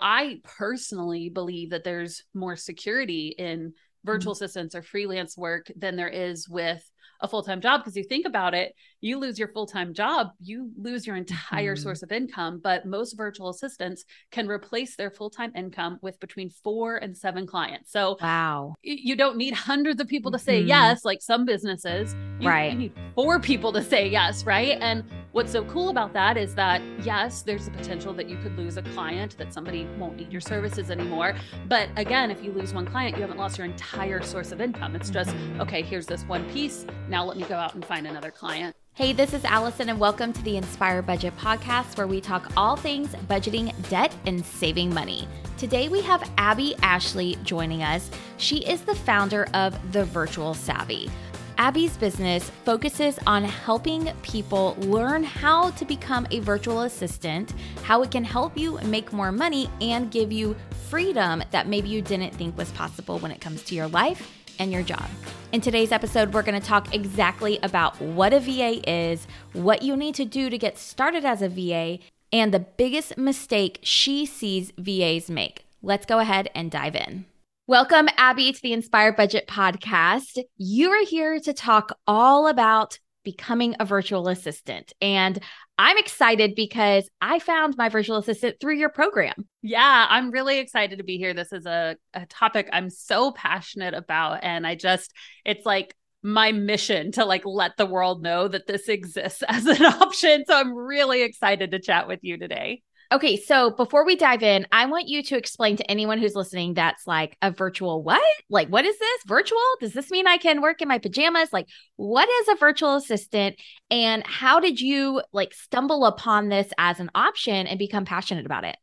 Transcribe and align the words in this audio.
I 0.00 0.40
personally 0.44 1.28
believe 1.28 1.70
that 1.70 1.84
there's 1.84 2.24
more 2.34 2.56
security 2.56 3.34
in 3.38 3.74
virtual 4.04 4.34
mm-hmm. 4.34 4.44
assistants 4.44 4.74
or 4.74 4.82
freelance 4.82 5.36
work 5.36 5.70
than 5.76 5.96
there 5.96 6.08
is 6.08 6.48
with 6.48 6.88
a 7.20 7.28
full-time 7.28 7.60
job 7.60 7.80
because 7.80 7.96
you 7.96 8.04
think 8.04 8.26
about 8.26 8.54
it 8.54 8.74
you 9.00 9.18
lose 9.18 9.38
your 9.38 9.48
full-time 9.48 9.92
job 9.92 10.28
you 10.40 10.70
lose 10.76 11.06
your 11.06 11.16
entire 11.16 11.74
mm-hmm. 11.74 11.82
source 11.82 12.02
of 12.02 12.12
income 12.12 12.60
but 12.62 12.86
most 12.86 13.14
virtual 13.14 13.48
assistants 13.50 14.04
can 14.30 14.48
replace 14.48 14.96
their 14.96 15.10
full-time 15.10 15.52
income 15.56 15.98
with 16.02 16.18
between 16.20 16.50
4 16.50 16.96
and 16.96 17.16
7 17.16 17.46
clients. 17.46 17.92
So 17.92 18.16
wow. 18.20 18.74
you 18.82 19.16
don't 19.16 19.36
need 19.36 19.54
hundreds 19.54 20.00
of 20.00 20.08
people 20.08 20.30
to 20.32 20.38
say 20.38 20.60
mm-hmm. 20.60 20.68
yes 20.68 21.04
like 21.04 21.22
some 21.22 21.44
businesses. 21.44 22.14
You, 22.40 22.48
right. 22.48 22.72
you 22.72 22.78
need 22.78 22.92
four 23.14 23.38
people 23.38 23.72
to 23.72 23.82
say 23.82 24.08
yes 24.08 24.44
right? 24.44 24.78
And 24.80 25.04
what's 25.32 25.52
so 25.52 25.64
cool 25.64 25.88
about 25.88 26.12
that 26.12 26.36
is 26.36 26.54
that 26.54 26.82
yes 27.02 27.42
there's 27.42 27.66
a 27.66 27.70
potential 27.70 28.12
that 28.14 28.28
you 28.28 28.36
could 28.38 28.56
lose 28.56 28.76
a 28.76 28.82
client 28.82 29.36
that 29.38 29.52
somebody 29.52 29.86
won't 29.98 30.16
need 30.16 30.32
your 30.32 30.40
services 30.40 30.90
anymore. 30.90 31.34
But 31.68 31.88
again 31.96 32.30
if 32.30 32.42
you 32.42 32.52
lose 32.52 32.74
one 32.74 32.86
client 32.86 33.16
you 33.16 33.22
haven't 33.22 33.38
lost 33.38 33.58
your 33.58 33.66
entire 33.66 34.22
source 34.22 34.52
of 34.52 34.60
income. 34.60 34.96
It's 34.96 35.10
just 35.10 35.34
okay 35.58 35.82
here's 35.82 36.06
this 36.06 36.24
one 36.24 36.48
piece 36.50 36.86
now 37.08 37.24
let 37.24 37.36
me 37.36 37.44
go 37.44 37.56
out 37.56 37.74
and 37.74 37.84
find 37.84 38.06
another 38.06 38.30
client. 38.30 38.74
Hey, 38.94 39.14
this 39.14 39.32
is 39.32 39.44
Allison, 39.46 39.88
and 39.88 39.98
welcome 39.98 40.34
to 40.34 40.42
the 40.42 40.58
Inspire 40.58 41.00
Budget 41.00 41.34
Podcast, 41.38 41.96
where 41.96 42.06
we 42.06 42.20
talk 42.20 42.52
all 42.58 42.76
things 42.76 43.08
budgeting, 43.26 43.72
debt, 43.88 44.14
and 44.26 44.44
saving 44.44 44.92
money. 44.92 45.26
Today 45.56 45.88
we 45.88 46.02
have 46.02 46.30
Abby 46.36 46.74
Ashley 46.82 47.38
joining 47.42 47.82
us. 47.82 48.10
She 48.36 48.58
is 48.58 48.82
the 48.82 48.94
founder 48.94 49.48
of 49.54 49.92
The 49.92 50.04
Virtual 50.04 50.52
Savvy. 50.52 51.10
Abby's 51.56 51.96
business 51.96 52.50
focuses 52.64 53.18
on 53.26 53.44
helping 53.44 54.12
people 54.22 54.76
learn 54.80 55.22
how 55.22 55.70
to 55.70 55.84
become 55.84 56.26
a 56.30 56.40
virtual 56.40 56.82
assistant, 56.82 57.54
how 57.84 58.02
it 58.02 58.10
can 58.10 58.24
help 58.24 58.58
you 58.58 58.78
make 58.84 59.12
more 59.12 59.32
money, 59.32 59.70
and 59.80 60.10
give 60.10 60.32
you 60.32 60.56
freedom 60.90 61.42
that 61.50 61.68
maybe 61.68 61.88
you 61.88 62.02
didn't 62.02 62.34
think 62.34 62.58
was 62.58 62.70
possible 62.72 63.18
when 63.20 63.30
it 63.30 63.40
comes 63.40 63.62
to 63.62 63.74
your 63.74 63.86
life 63.88 64.30
and 64.58 64.72
your 64.72 64.82
job. 64.82 65.08
In 65.52 65.60
today's 65.60 65.92
episode, 65.92 66.32
we're 66.32 66.42
going 66.42 66.58
to 66.58 66.66
talk 66.66 66.94
exactly 66.94 67.58
about 67.62 68.00
what 68.00 68.32
a 68.32 68.40
VA 68.40 68.80
is, 68.90 69.26
what 69.52 69.82
you 69.82 69.98
need 69.98 70.14
to 70.14 70.24
do 70.24 70.48
to 70.48 70.56
get 70.56 70.78
started 70.78 71.26
as 71.26 71.42
a 71.42 71.48
VA, 71.50 71.98
and 72.32 72.54
the 72.54 72.60
biggest 72.60 73.18
mistake 73.18 73.78
she 73.82 74.24
sees 74.24 74.72
VAs 74.78 75.28
make. 75.28 75.66
Let's 75.82 76.06
go 76.06 76.20
ahead 76.20 76.48
and 76.54 76.70
dive 76.70 76.96
in. 76.96 77.26
Welcome, 77.66 78.08
Abby, 78.16 78.50
to 78.50 78.62
the 78.62 78.72
Inspire 78.72 79.12
Budget 79.12 79.46
Podcast. 79.46 80.38
You 80.56 80.88
are 80.88 81.04
here 81.04 81.38
to 81.40 81.52
talk 81.52 81.98
all 82.06 82.48
about 82.48 82.98
becoming 83.22 83.76
a 83.78 83.84
virtual 83.84 84.28
assistant. 84.28 84.94
And 85.02 85.38
I'm 85.84 85.98
excited 85.98 86.54
because 86.54 87.10
I 87.20 87.40
found 87.40 87.76
my 87.76 87.88
virtual 87.88 88.16
assistant 88.16 88.60
through 88.60 88.76
your 88.76 88.88
program. 88.88 89.48
Yeah, 89.62 90.06
I'm 90.08 90.30
really 90.30 90.60
excited 90.60 90.98
to 90.98 91.04
be 91.04 91.18
here. 91.18 91.34
This 91.34 91.52
is 91.52 91.66
a, 91.66 91.96
a 92.14 92.24
topic 92.26 92.68
I'm 92.72 92.88
so 92.88 93.32
passionate 93.32 93.92
about. 93.92 94.44
And 94.44 94.64
I 94.64 94.76
just, 94.76 95.12
it's 95.44 95.66
like, 95.66 95.96
my 96.22 96.52
mission 96.52 97.10
to 97.10 97.24
like 97.24 97.44
let 97.44 97.76
the 97.76 97.84
world 97.84 98.22
know 98.22 98.46
that 98.46 98.68
this 98.68 98.88
exists 98.88 99.42
as 99.48 99.66
an 99.66 99.84
option. 99.84 100.44
So 100.46 100.54
I'm 100.54 100.72
really 100.72 101.22
excited 101.22 101.72
to 101.72 101.80
chat 101.80 102.06
with 102.06 102.20
you 102.22 102.38
today. 102.38 102.82
Okay, 103.12 103.36
so 103.36 103.70
before 103.70 104.06
we 104.06 104.16
dive 104.16 104.42
in, 104.42 104.66
I 104.72 104.86
want 104.86 105.06
you 105.06 105.22
to 105.24 105.36
explain 105.36 105.76
to 105.76 105.90
anyone 105.90 106.18
who's 106.18 106.34
listening 106.34 106.72
that's 106.72 107.06
like 107.06 107.36
a 107.42 107.50
virtual 107.50 108.02
what? 108.02 108.22
Like, 108.48 108.68
what 108.68 108.86
is 108.86 108.98
this? 108.98 109.20
Virtual? 109.26 109.58
Does 109.80 109.92
this 109.92 110.10
mean 110.10 110.26
I 110.26 110.38
can 110.38 110.62
work 110.62 110.80
in 110.80 110.88
my 110.88 110.96
pajamas? 110.96 111.52
Like, 111.52 111.68
what 111.96 112.26
is 112.26 112.48
a 112.48 112.56
virtual 112.56 112.96
assistant? 112.96 113.56
And 113.90 114.26
how 114.26 114.60
did 114.60 114.80
you 114.80 115.20
like 115.30 115.52
stumble 115.52 116.06
upon 116.06 116.48
this 116.48 116.72
as 116.78 117.00
an 117.00 117.10
option 117.14 117.66
and 117.66 117.78
become 117.78 118.06
passionate 118.06 118.46
about 118.46 118.64
it? 118.64 118.76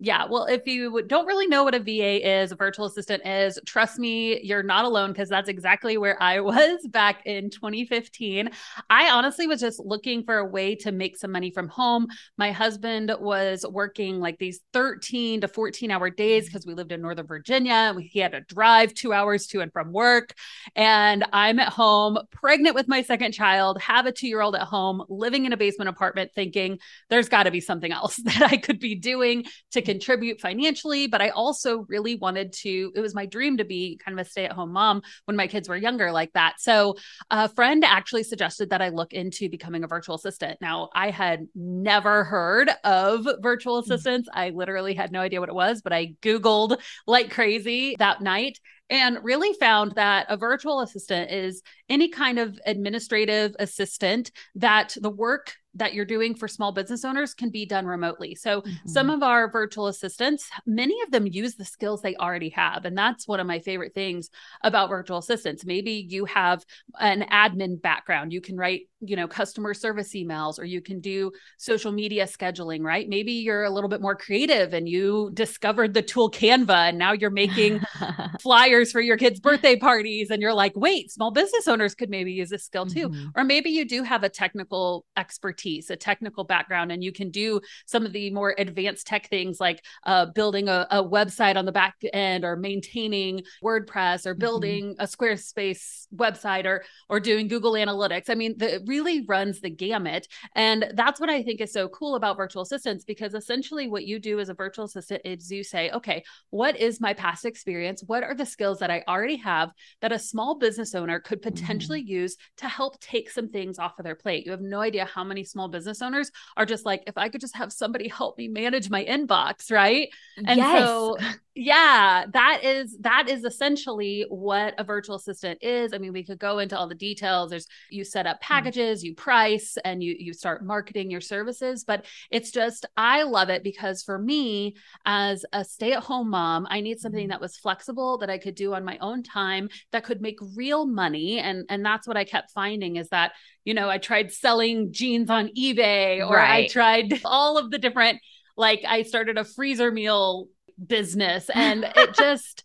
Yeah. 0.00 0.26
Well, 0.30 0.44
if 0.44 0.64
you 0.66 1.02
don't 1.08 1.26
really 1.26 1.48
know 1.48 1.64
what 1.64 1.74
a 1.74 1.80
VA 1.80 2.40
is, 2.40 2.52
a 2.52 2.56
virtual 2.56 2.86
assistant 2.86 3.26
is, 3.26 3.58
trust 3.66 3.98
me, 3.98 4.40
you're 4.44 4.62
not 4.62 4.84
alone 4.84 5.10
because 5.10 5.28
that's 5.28 5.48
exactly 5.48 5.98
where 5.98 6.22
I 6.22 6.38
was 6.48 6.86
back 6.86 7.26
in 7.26 7.50
2015. 7.50 8.48
I 8.88 9.10
honestly 9.10 9.48
was 9.48 9.60
just 9.60 9.80
looking 9.80 10.22
for 10.22 10.38
a 10.38 10.44
way 10.44 10.76
to 10.76 10.92
make 10.92 11.16
some 11.16 11.32
money 11.32 11.50
from 11.50 11.66
home. 11.66 12.06
My 12.36 12.52
husband 12.52 13.12
was 13.18 13.66
working 13.68 14.20
like 14.20 14.38
these 14.38 14.60
13 14.72 15.40
to 15.40 15.48
14 15.48 15.90
hour 15.90 16.10
days 16.10 16.44
mm-hmm. 16.44 16.52
because 16.52 16.64
we 16.64 16.74
lived 16.74 16.92
in 16.92 17.02
Northern 17.02 17.26
Virginia. 17.26 17.92
He 18.00 18.20
had 18.20 18.32
to 18.32 18.40
drive 18.42 18.94
two 18.94 19.12
hours 19.12 19.48
to 19.48 19.62
and 19.62 19.72
from 19.72 19.90
work. 19.90 20.32
And 20.76 21.24
I'm 21.32 21.58
at 21.58 21.72
home, 21.72 22.18
pregnant 22.30 22.76
with 22.76 22.86
my 22.86 23.02
second 23.02 23.32
child, 23.32 23.80
have 23.82 24.06
a 24.06 24.12
two 24.12 24.28
year 24.28 24.42
old 24.42 24.54
at 24.54 24.62
home, 24.62 25.02
living 25.08 25.44
in 25.44 25.52
a 25.52 25.56
basement 25.56 25.88
apartment, 25.88 26.30
thinking 26.36 26.78
there's 27.10 27.28
got 27.28 27.44
to 27.44 27.50
be 27.50 27.60
something 27.60 27.90
else 27.90 28.14
that 28.24 28.42
I 28.42 28.58
could 28.58 28.78
be 28.78 28.94
doing 28.94 29.44
to 29.72 29.87
contribute 29.88 30.38
financially, 30.38 31.06
but 31.06 31.22
I 31.22 31.30
also 31.30 31.86
really 31.88 32.16
wanted 32.16 32.52
to, 32.64 32.92
it 32.94 33.00
was 33.00 33.14
my 33.14 33.24
dream 33.24 33.56
to 33.56 33.64
be 33.64 33.98
kind 34.04 34.20
of 34.20 34.26
a 34.26 34.28
stay 34.28 34.44
at 34.44 34.52
home 34.52 34.70
mom 34.70 35.00
when 35.24 35.34
my 35.34 35.46
kids 35.46 35.66
were 35.66 35.78
younger, 35.78 36.12
like 36.12 36.30
that. 36.34 36.60
So 36.60 36.96
a 37.30 37.48
friend 37.48 37.82
actually 37.82 38.24
suggested 38.24 38.68
that 38.68 38.82
I 38.82 38.90
look 38.90 39.14
into 39.14 39.48
becoming 39.48 39.84
a 39.84 39.86
virtual 39.86 40.16
assistant. 40.16 40.58
Now, 40.60 40.90
I 40.94 41.08
had 41.08 41.46
never 41.54 42.24
heard 42.24 42.70
of 42.84 43.26
virtual 43.40 43.80
hmm. 43.80 43.90
assistants. 43.90 44.28
I 44.34 44.50
literally 44.50 44.92
had 44.92 45.10
no 45.10 45.20
idea 45.20 45.40
what 45.40 45.48
it 45.48 45.54
was, 45.54 45.80
but 45.80 45.94
I 45.94 46.16
Googled 46.20 46.78
like 47.06 47.30
crazy 47.30 47.96
that 47.98 48.20
night 48.20 48.58
and 48.90 49.18
really 49.22 49.54
found 49.54 49.92
that 49.96 50.26
a 50.28 50.36
virtual 50.36 50.80
assistant 50.80 51.30
is 51.30 51.62
any 51.88 52.08
kind 52.08 52.38
of 52.38 52.58
administrative 52.66 53.54
assistant 53.58 54.30
that 54.54 54.96
the 55.00 55.10
work 55.10 55.54
that 55.78 55.94
you're 55.94 56.04
doing 56.04 56.34
for 56.34 56.48
small 56.48 56.72
business 56.72 57.04
owners 57.04 57.34
can 57.34 57.50
be 57.50 57.66
done 57.66 57.86
remotely. 57.86 58.34
So, 58.34 58.60
mm-hmm. 58.60 58.88
some 58.88 59.10
of 59.10 59.22
our 59.22 59.50
virtual 59.50 59.86
assistants, 59.86 60.48
many 60.66 61.00
of 61.02 61.10
them 61.10 61.26
use 61.26 61.54
the 61.54 61.64
skills 61.64 62.02
they 62.02 62.16
already 62.16 62.50
have. 62.50 62.84
And 62.84 62.96
that's 62.96 63.26
one 63.26 63.40
of 63.40 63.46
my 63.46 63.60
favorite 63.60 63.94
things 63.94 64.30
about 64.62 64.88
virtual 64.88 65.18
assistants. 65.18 65.64
Maybe 65.64 66.06
you 66.08 66.24
have 66.26 66.64
an 67.00 67.24
admin 67.30 67.80
background, 67.80 68.32
you 68.32 68.40
can 68.40 68.56
write 68.56 68.82
you 69.00 69.14
know 69.14 69.28
customer 69.28 69.74
service 69.74 70.12
emails 70.14 70.58
or 70.58 70.64
you 70.64 70.80
can 70.80 71.00
do 71.00 71.30
social 71.56 71.92
media 71.92 72.26
scheduling 72.26 72.82
right 72.82 73.08
maybe 73.08 73.32
you're 73.32 73.64
a 73.64 73.70
little 73.70 73.88
bit 73.88 74.00
more 74.00 74.16
creative 74.16 74.74
and 74.74 74.88
you 74.88 75.30
discovered 75.34 75.94
the 75.94 76.02
tool 76.02 76.30
canva 76.30 76.88
and 76.88 76.98
now 76.98 77.12
you're 77.12 77.30
making 77.30 77.80
flyers 78.40 78.90
for 78.90 79.00
your 79.00 79.16
kids 79.16 79.38
birthday 79.38 79.76
parties 79.76 80.30
and 80.30 80.42
you're 80.42 80.54
like 80.54 80.72
wait 80.74 81.12
small 81.12 81.30
business 81.30 81.68
owners 81.68 81.94
could 81.94 82.10
maybe 82.10 82.32
use 82.32 82.50
this 82.50 82.64
skill 82.64 82.86
too 82.86 83.08
mm-hmm. 83.08 83.28
or 83.36 83.44
maybe 83.44 83.70
you 83.70 83.84
do 83.84 84.02
have 84.02 84.24
a 84.24 84.28
technical 84.28 85.04
expertise 85.16 85.67
a 85.90 85.96
technical 85.96 86.44
background 86.44 86.90
and 86.92 87.02
you 87.04 87.12
can 87.12 87.30
do 87.30 87.60
some 87.86 88.04
of 88.04 88.12
the 88.12 88.30
more 88.30 88.54
advanced 88.58 89.06
tech 89.06 89.28
things 89.28 89.58
like 89.60 89.84
uh, 90.04 90.26
building 90.34 90.68
a, 90.68 90.86
a, 90.90 91.02
website 91.08 91.56
on 91.56 91.64
the 91.64 91.72
back 91.72 91.94
end 92.12 92.44
or 92.44 92.54
maintaining 92.56 93.40
wordpress 93.62 94.26
or 94.26 94.34
mm-hmm. 94.34 94.40
building 94.40 94.84
mm-hmm. 94.90 95.00
a 95.00 95.04
squarespace 95.04 96.06
website 96.14 96.66
or 96.66 96.84
or 97.08 97.18
doing 97.18 97.48
google 97.48 97.72
analytics 97.72 98.28
i 98.28 98.34
mean 98.34 98.54
the 98.58 98.82
really 98.86 99.24
runs 99.26 99.60
the 99.60 99.70
gamut. 99.70 100.26
And 100.54 100.92
that's 100.94 101.20
what 101.20 101.30
I 101.30 101.42
think 101.42 101.60
is 101.60 101.72
so 101.72 101.88
cool 101.88 102.16
about 102.16 102.36
virtual 102.36 102.62
assistants 102.62 103.04
because 103.04 103.34
essentially 103.34 103.88
what 103.88 104.04
you 104.04 104.18
do 104.18 104.40
as 104.40 104.48
a 104.48 104.54
virtual 104.54 104.86
assistant 104.86 105.22
is 105.24 105.50
you 105.50 105.62
say, 105.62 105.90
okay, 105.90 106.24
what 106.50 106.76
is 106.76 107.00
my 107.00 107.14
past 107.14 107.44
experience? 107.44 108.02
What 108.06 108.24
are 108.24 108.34
the 108.34 108.46
skills 108.46 108.78
that 108.80 108.90
I 108.90 109.04
already 109.06 109.36
have 109.36 109.70
that 110.00 110.12
a 110.12 110.18
small 110.18 110.58
business 110.58 110.94
owner 110.94 111.20
could 111.20 111.42
potentially 111.42 112.00
mm-hmm. 112.02 112.12
use 112.12 112.36
to 112.58 112.68
help 112.68 113.00
take 113.00 113.30
some 113.30 113.48
things 113.48 113.78
off 113.78 113.98
of 113.98 114.04
their 114.04 114.14
plate? 114.14 114.44
You 114.44 114.52
have 114.52 114.60
no 114.60 114.80
idea 114.80 115.04
how 115.04 115.24
many 115.24 115.44
small 115.48 115.68
business 115.68 116.02
owners 116.02 116.30
are 116.56 116.66
just 116.66 116.84
like, 116.84 117.02
if 117.06 117.16
I 117.16 117.28
could 117.28 117.40
just 117.40 117.56
have 117.56 117.72
somebody 117.72 118.08
help 118.08 118.38
me 118.38 118.48
manage 118.48 118.90
my 118.90 119.04
inbox, 119.04 119.70
right? 119.70 120.08
And 120.36 120.58
yes. 120.58 120.84
so 120.84 121.16
yeah 121.58 122.24
that 122.32 122.60
is 122.62 122.96
that 123.00 123.28
is 123.28 123.42
essentially 123.42 124.24
what 124.28 124.74
a 124.78 124.84
virtual 124.84 125.16
assistant 125.16 125.58
is 125.60 125.92
i 125.92 125.98
mean 125.98 126.12
we 126.12 126.22
could 126.22 126.38
go 126.38 126.60
into 126.60 126.78
all 126.78 126.86
the 126.86 126.94
details 126.94 127.50
there's 127.50 127.66
you 127.90 128.04
set 128.04 128.28
up 128.28 128.36
mm-hmm. 128.36 128.54
packages 128.54 129.02
you 129.02 129.12
price 129.12 129.76
and 129.84 130.00
you 130.00 130.14
you 130.20 130.32
start 130.32 130.64
marketing 130.64 131.10
your 131.10 131.20
services 131.20 131.82
but 131.82 132.04
it's 132.30 132.52
just 132.52 132.86
i 132.96 133.24
love 133.24 133.48
it 133.48 133.64
because 133.64 134.04
for 134.04 134.20
me 134.20 134.76
as 135.04 135.44
a 135.52 135.64
stay-at-home 135.64 136.30
mom 136.30 136.64
i 136.70 136.80
need 136.80 137.00
something 137.00 137.24
mm-hmm. 137.24 137.30
that 137.30 137.40
was 137.40 137.56
flexible 137.56 138.18
that 138.18 138.30
i 138.30 138.38
could 138.38 138.54
do 138.54 138.72
on 138.72 138.84
my 138.84 138.96
own 138.98 139.24
time 139.24 139.68
that 139.90 140.04
could 140.04 140.22
make 140.22 140.38
real 140.54 140.86
money 140.86 141.40
and 141.40 141.64
and 141.68 141.84
that's 141.84 142.06
what 142.06 142.16
i 142.16 142.22
kept 142.22 142.52
finding 142.52 142.94
is 142.94 143.08
that 143.08 143.32
you 143.68 143.74
know 143.74 143.88
i 143.88 143.98
tried 143.98 144.32
selling 144.32 144.92
jeans 144.92 145.30
on 145.30 145.48
ebay 145.56 146.26
or 146.26 146.36
right. 146.36 146.64
i 146.64 146.66
tried 146.66 147.20
all 147.24 147.58
of 147.58 147.70
the 147.70 147.78
different 147.78 148.18
like 148.58 148.84
I 148.86 149.04
started 149.04 149.38
a 149.38 149.44
freezer 149.44 149.90
meal 149.90 150.48
business 150.84 151.48
and 151.54 151.84
it 151.96 152.14
just 152.18 152.64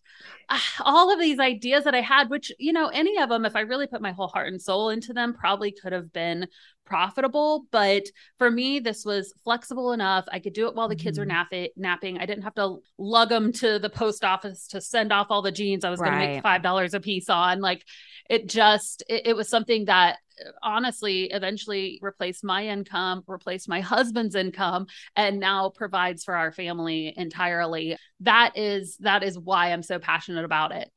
ah, 0.49 0.73
all 0.81 1.13
of 1.13 1.19
these 1.19 1.39
ideas 1.39 1.85
that 1.85 1.95
I 1.95 2.01
had, 2.01 2.29
which, 2.29 2.51
you 2.59 2.73
know, 2.73 2.87
any 2.87 3.19
of 3.19 3.29
them, 3.29 3.45
if 3.45 3.55
I 3.55 3.61
really 3.61 3.87
put 3.87 4.01
my 4.01 4.11
whole 4.11 4.27
heart 4.27 4.47
and 4.47 4.61
soul 4.61 4.89
into 4.89 5.13
them, 5.13 5.33
probably 5.33 5.71
could 5.71 5.93
have 5.93 6.11
been 6.11 6.47
profitable. 6.85 7.65
But 7.71 8.03
for 8.37 8.49
me, 8.49 8.79
this 8.79 9.05
was 9.05 9.33
flexible 9.43 9.93
enough. 9.93 10.25
I 10.31 10.39
could 10.39 10.53
do 10.53 10.67
it 10.67 10.75
while 10.75 10.87
the 10.87 10.95
kids 10.95 11.17
mm-hmm. 11.17 11.29
were 11.29 11.47
nap- 11.51 11.71
napping. 11.75 12.17
I 12.17 12.25
didn't 12.25 12.43
have 12.43 12.55
to 12.55 12.77
lug 12.97 13.29
them 13.29 13.51
to 13.53 13.79
the 13.79 13.89
post 13.89 14.23
office 14.23 14.67
to 14.67 14.81
send 14.81 15.11
off 15.11 15.27
all 15.29 15.41
the 15.41 15.51
jeans 15.51 15.83
I 15.83 15.89
was 15.89 15.99
right. 15.99 16.11
going 16.11 16.27
to 16.27 16.33
make 16.35 16.63
$5 16.63 16.93
a 16.93 16.99
piece 16.99 17.29
on. 17.29 17.59
Like 17.59 17.83
it 18.29 18.47
just, 18.47 19.03
it, 19.09 19.27
it 19.27 19.35
was 19.35 19.49
something 19.49 19.85
that 19.85 20.17
honestly 20.61 21.25
eventually 21.25 21.99
replaced 22.01 22.43
my 22.43 22.67
income, 22.67 23.23
replaced 23.27 23.69
my 23.69 23.81
husband's 23.81 24.35
income, 24.35 24.87
and 25.15 25.39
now 25.39 25.69
provides 25.69 26.23
for 26.23 26.35
our 26.35 26.51
family 26.51 27.13
entirely. 27.15 27.97
That 28.21 28.53
is 28.55 28.97
that 29.01 29.23
is 29.23 29.37
why 29.37 29.71
I'm 29.71 29.83
so 29.83 29.99
passionate 29.99 30.45
about 30.45 30.71
it. 30.71 30.89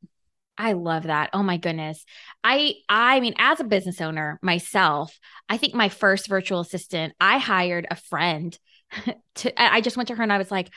I 0.58 0.72
love 0.72 1.04
that. 1.04 1.30
Oh 1.32 1.42
my 1.42 1.58
goodness. 1.58 2.04
I 2.42 2.74
I 2.88 3.20
mean 3.20 3.34
as 3.38 3.60
a 3.60 3.64
business 3.64 4.00
owner 4.00 4.38
myself, 4.42 5.18
I 5.48 5.56
think 5.58 5.74
my 5.74 5.88
first 5.88 6.28
virtual 6.28 6.60
assistant, 6.60 7.14
I 7.20 7.38
hired 7.38 7.86
a 7.90 7.96
friend 7.96 8.58
to 9.36 9.62
I 9.62 9.80
just 9.80 9.96
went 9.96 10.08
to 10.08 10.14
her 10.14 10.22
and 10.22 10.32
I 10.32 10.38
was 10.38 10.50
like, 10.50 10.70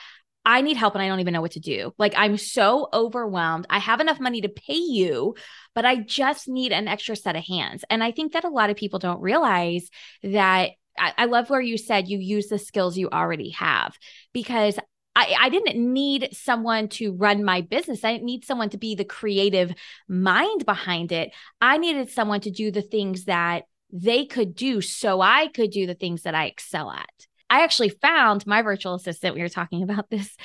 I 0.45 0.61
need 0.61 0.77
help 0.77 0.95
and 0.95 1.01
I 1.01 1.07
don't 1.07 1.19
even 1.19 1.33
know 1.33 1.41
what 1.41 1.51
to 1.51 1.59
do. 1.59 1.93
Like, 1.97 2.13
I'm 2.15 2.37
so 2.37 2.87
overwhelmed. 2.93 3.67
I 3.69 3.79
have 3.79 3.99
enough 3.99 4.19
money 4.19 4.41
to 4.41 4.49
pay 4.49 4.77
you, 4.77 5.35
but 5.75 5.85
I 5.85 5.97
just 5.97 6.47
need 6.47 6.71
an 6.71 6.87
extra 6.87 7.15
set 7.15 7.35
of 7.35 7.45
hands. 7.45 7.83
And 7.89 8.03
I 8.03 8.11
think 8.11 8.33
that 8.33 8.45
a 8.45 8.49
lot 8.49 8.69
of 8.69 8.77
people 8.77 8.99
don't 8.99 9.21
realize 9.21 9.89
that. 10.23 10.71
I, 10.97 11.13
I 11.17 11.25
love 11.25 11.49
where 11.49 11.61
you 11.61 11.77
said 11.77 12.07
you 12.07 12.17
use 12.17 12.47
the 12.47 12.57
skills 12.57 12.97
you 12.97 13.09
already 13.09 13.51
have 13.51 13.95
because 14.33 14.77
I, 15.15 15.35
I, 15.39 15.50
didn't 15.50 15.75
need 15.75 16.29
someone 16.31 16.88
to 16.89 17.13
run 17.13 17.44
my 17.44 17.61
business. 17.61 18.03
I 18.03 18.13
didn't 18.13 18.25
need 18.25 18.45
someone 18.45 18.69
to 18.69 18.77
be 18.77 18.95
the 18.95 19.03
creative 19.03 19.73
mind 20.07 20.65
behind 20.65 21.11
it. 21.11 21.31
I 21.59 21.77
needed 21.77 22.09
someone 22.09 22.41
to 22.41 22.51
do 22.51 22.71
the 22.71 22.81
things 22.81 23.25
that 23.25 23.63
they 23.91 24.25
could 24.25 24.56
do 24.56 24.81
so 24.81 25.19
I 25.19 25.47
could 25.47 25.71
do 25.71 25.88
the 25.88 25.95
things 25.95 26.23
that 26.23 26.35
I 26.35 26.45
excel 26.45 26.91
at. 26.91 27.09
I 27.50 27.63
actually 27.63 27.89
found 27.89 28.45
my 28.45 28.61
virtual 28.61 28.94
assistant. 28.94 29.35
We 29.35 29.41
were 29.41 29.50
talking 29.50 29.83
about 29.83 30.09
this 30.09 30.35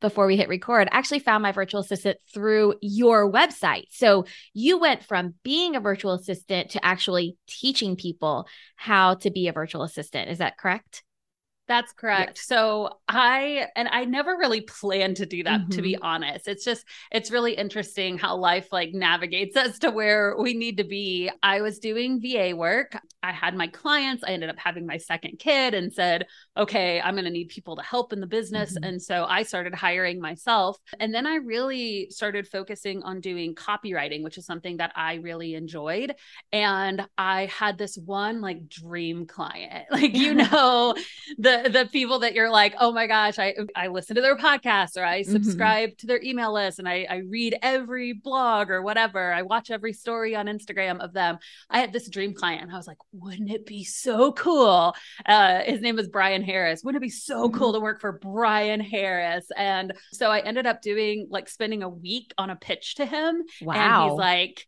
before 0.00 0.26
we 0.26 0.36
hit 0.36 0.48
record. 0.48 0.88
I 0.90 0.98
actually 0.98 1.20
found 1.20 1.42
my 1.42 1.52
virtual 1.52 1.80
assistant 1.80 2.18
through 2.32 2.74
your 2.80 3.30
website. 3.30 3.86
So 3.90 4.26
you 4.54 4.78
went 4.78 5.04
from 5.04 5.34
being 5.42 5.76
a 5.76 5.80
virtual 5.80 6.12
assistant 6.12 6.70
to 6.70 6.84
actually 6.84 7.36
teaching 7.46 7.96
people 7.96 8.46
how 8.76 9.14
to 9.14 9.30
be 9.30 9.48
a 9.48 9.52
virtual 9.52 9.82
assistant. 9.82 10.30
Is 10.30 10.38
that 10.38 10.58
correct? 10.58 11.02
That's 11.68 11.92
correct. 11.92 12.38
Yes. 12.38 12.46
So 12.46 12.98
I 13.08 13.66
and 13.76 13.88
I 13.88 14.06
never 14.06 14.38
really 14.38 14.62
planned 14.62 15.18
to 15.18 15.26
do 15.26 15.44
that 15.44 15.60
mm-hmm. 15.60 15.70
to 15.70 15.82
be 15.82 15.92
mm-hmm. 15.92 16.04
honest. 16.04 16.48
It's 16.48 16.64
just 16.64 16.86
it's 17.12 17.30
really 17.30 17.52
interesting 17.52 18.16
how 18.16 18.36
life 18.36 18.68
like 18.72 18.94
navigates 18.94 19.54
us 19.54 19.78
to 19.80 19.90
where 19.90 20.34
we 20.38 20.54
need 20.54 20.78
to 20.78 20.84
be. 20.84 21.30
I 21.42 21.60
was 21.60 21.78
doing 21.78 22.22
VA 22.22 22.56
work. 22.56 22.96
I 23.22 23.32
had 23.32 23.54
my 23.54 23.66
clients. 23.66 24.24
I 24.24 24.30
ended 24.30 24.48
up 24.48 24.58
having 24.58 24.86
my 24.86 24.96
second 24.96 25.38
kid 25.38 25.74
and 25.74 25.92
said, 25.92 26.26
"Okay, 26.56 27.02
I'm 27.02 27.14
going 27.14 27.26
to 27.26 27.30
need 27.30 27.50
people 27.50 27.76
to 27.76 27.82
help 27.82 28.14
in 28.14 28.20
the 28.20 28.26
business." 28.26 28.72
Mm-hmm. 28.74 28.84
And 28.84 29.02
so 29.02 29.26
I 29.26 29.42
started 29.42 29.74
hiring 29.74 30.20
myself. 30.20 30.78
And 30.98 31.12
then 31.14 31.26
I 31.26 31.34
really 31.34 32.08
started 32.10 32.48
focusing 32.48 33.02
on 33.02 33.20
doing 33.20 33.54
copywriting, 33.54 34.22
which 34.22 34.38
is 34.38 34.46
something 34.46 34.78
that 34.78 34.92
I 34.96 35.16
really 35.16 35.54
enjoyed. 35.54 36.14
And 36.50 37.06
I 37.18 37.44
had 37.46 37.76
this 37.76 37.98
one 37.98 38.40
like 38.40 38.68
dream 38.68 39.26
client. 39.26 39.86
Like 39.98 40.14
you 40.14 40.34
know, 40.52 40.94
the 41.38 41.57
the 41.64 41.88
people 41.90 42.20
that 42.20 42.34
you're 42.34 42.50
like, 42.50 42.74
oh 42.78 42.92
my 42.92 43.06
gosh, 43.06 43.38
I 43.38 43.54
I 43.74 43.88
listen 43.88 44.16
to 44.16 44.22
their 44.22 44.36
podcast 44.36 44.96
or 44.96 45.04
I 45.04 45.22
mm-hmm. 45.22 45.32
subscribe 45.32 45.90
mm-hmm. 45.90 45.96
to 45.98 46.06
their 46.06 46.22
email 46.22 46.52
list 46.52 46.78
and 46.78 46.88
I 46.88 47.06
I 47.08 47.16
read 47.28 47.56
every 47.62 48.12
blog 48.12 48.70
or 48.70 48.82
whatever. 48.82 49.32
I 49.32 49.42
watch 49.42 49.70
every 49.70 49.92
story 49.92 50.34
on 50.34 50.46
Instagram 50.46 51.00
of 51.00 51.12
them. 51.12 51.38
I 51.70 51.78
had 51.78 51.92
this 51.92 52.08
dream 52.08 52.34
client 52.34 52.62
and 52.62 52.72
I 52.72 52.76
was 52.76 52.86
like, 52.86 52.98
wouldn't 53.12 53.50
it 53.50 53.66
be 53.66 53.84
so 53.84 54.32
cool? 54.32 54.94
Uh, 55.26 55.60
his 55.60 55.80
name 55.80 55.98
is 55.98 56.08
Bryan 56.08 56.42
Harris. 56.42 56.82
Wouldn't 56.84 57.02
it 57.02 57.06
be 57.06 57.10
so 57.10 57.48
mm-hmm. 57.48 57.58
cool 57.58 57.72
to 57.72 57.80
work 57.80 58.00
for 58.00 58.12
Bryan 58.12 58.80
Harris? 58.80 59.46
And 59.56 59.92
so 60.12 60.30
I 60.30 60.40
ended 60.40 60.66
up 60.66 60.82
doing 60.82 61.28
like 61.30 61.48
spending 61.48 61.82
a 61.82 61.88
week 61.88 62.32
on 62.38 62.50
a 62.50 62.56
pitch 62.56 62.96
to 62.96 63.06
him. 63.06 63.42
Wow. 63.62 64.02
And 64.02 64.10
he's 64.10 64.18
like, 64.18 64.66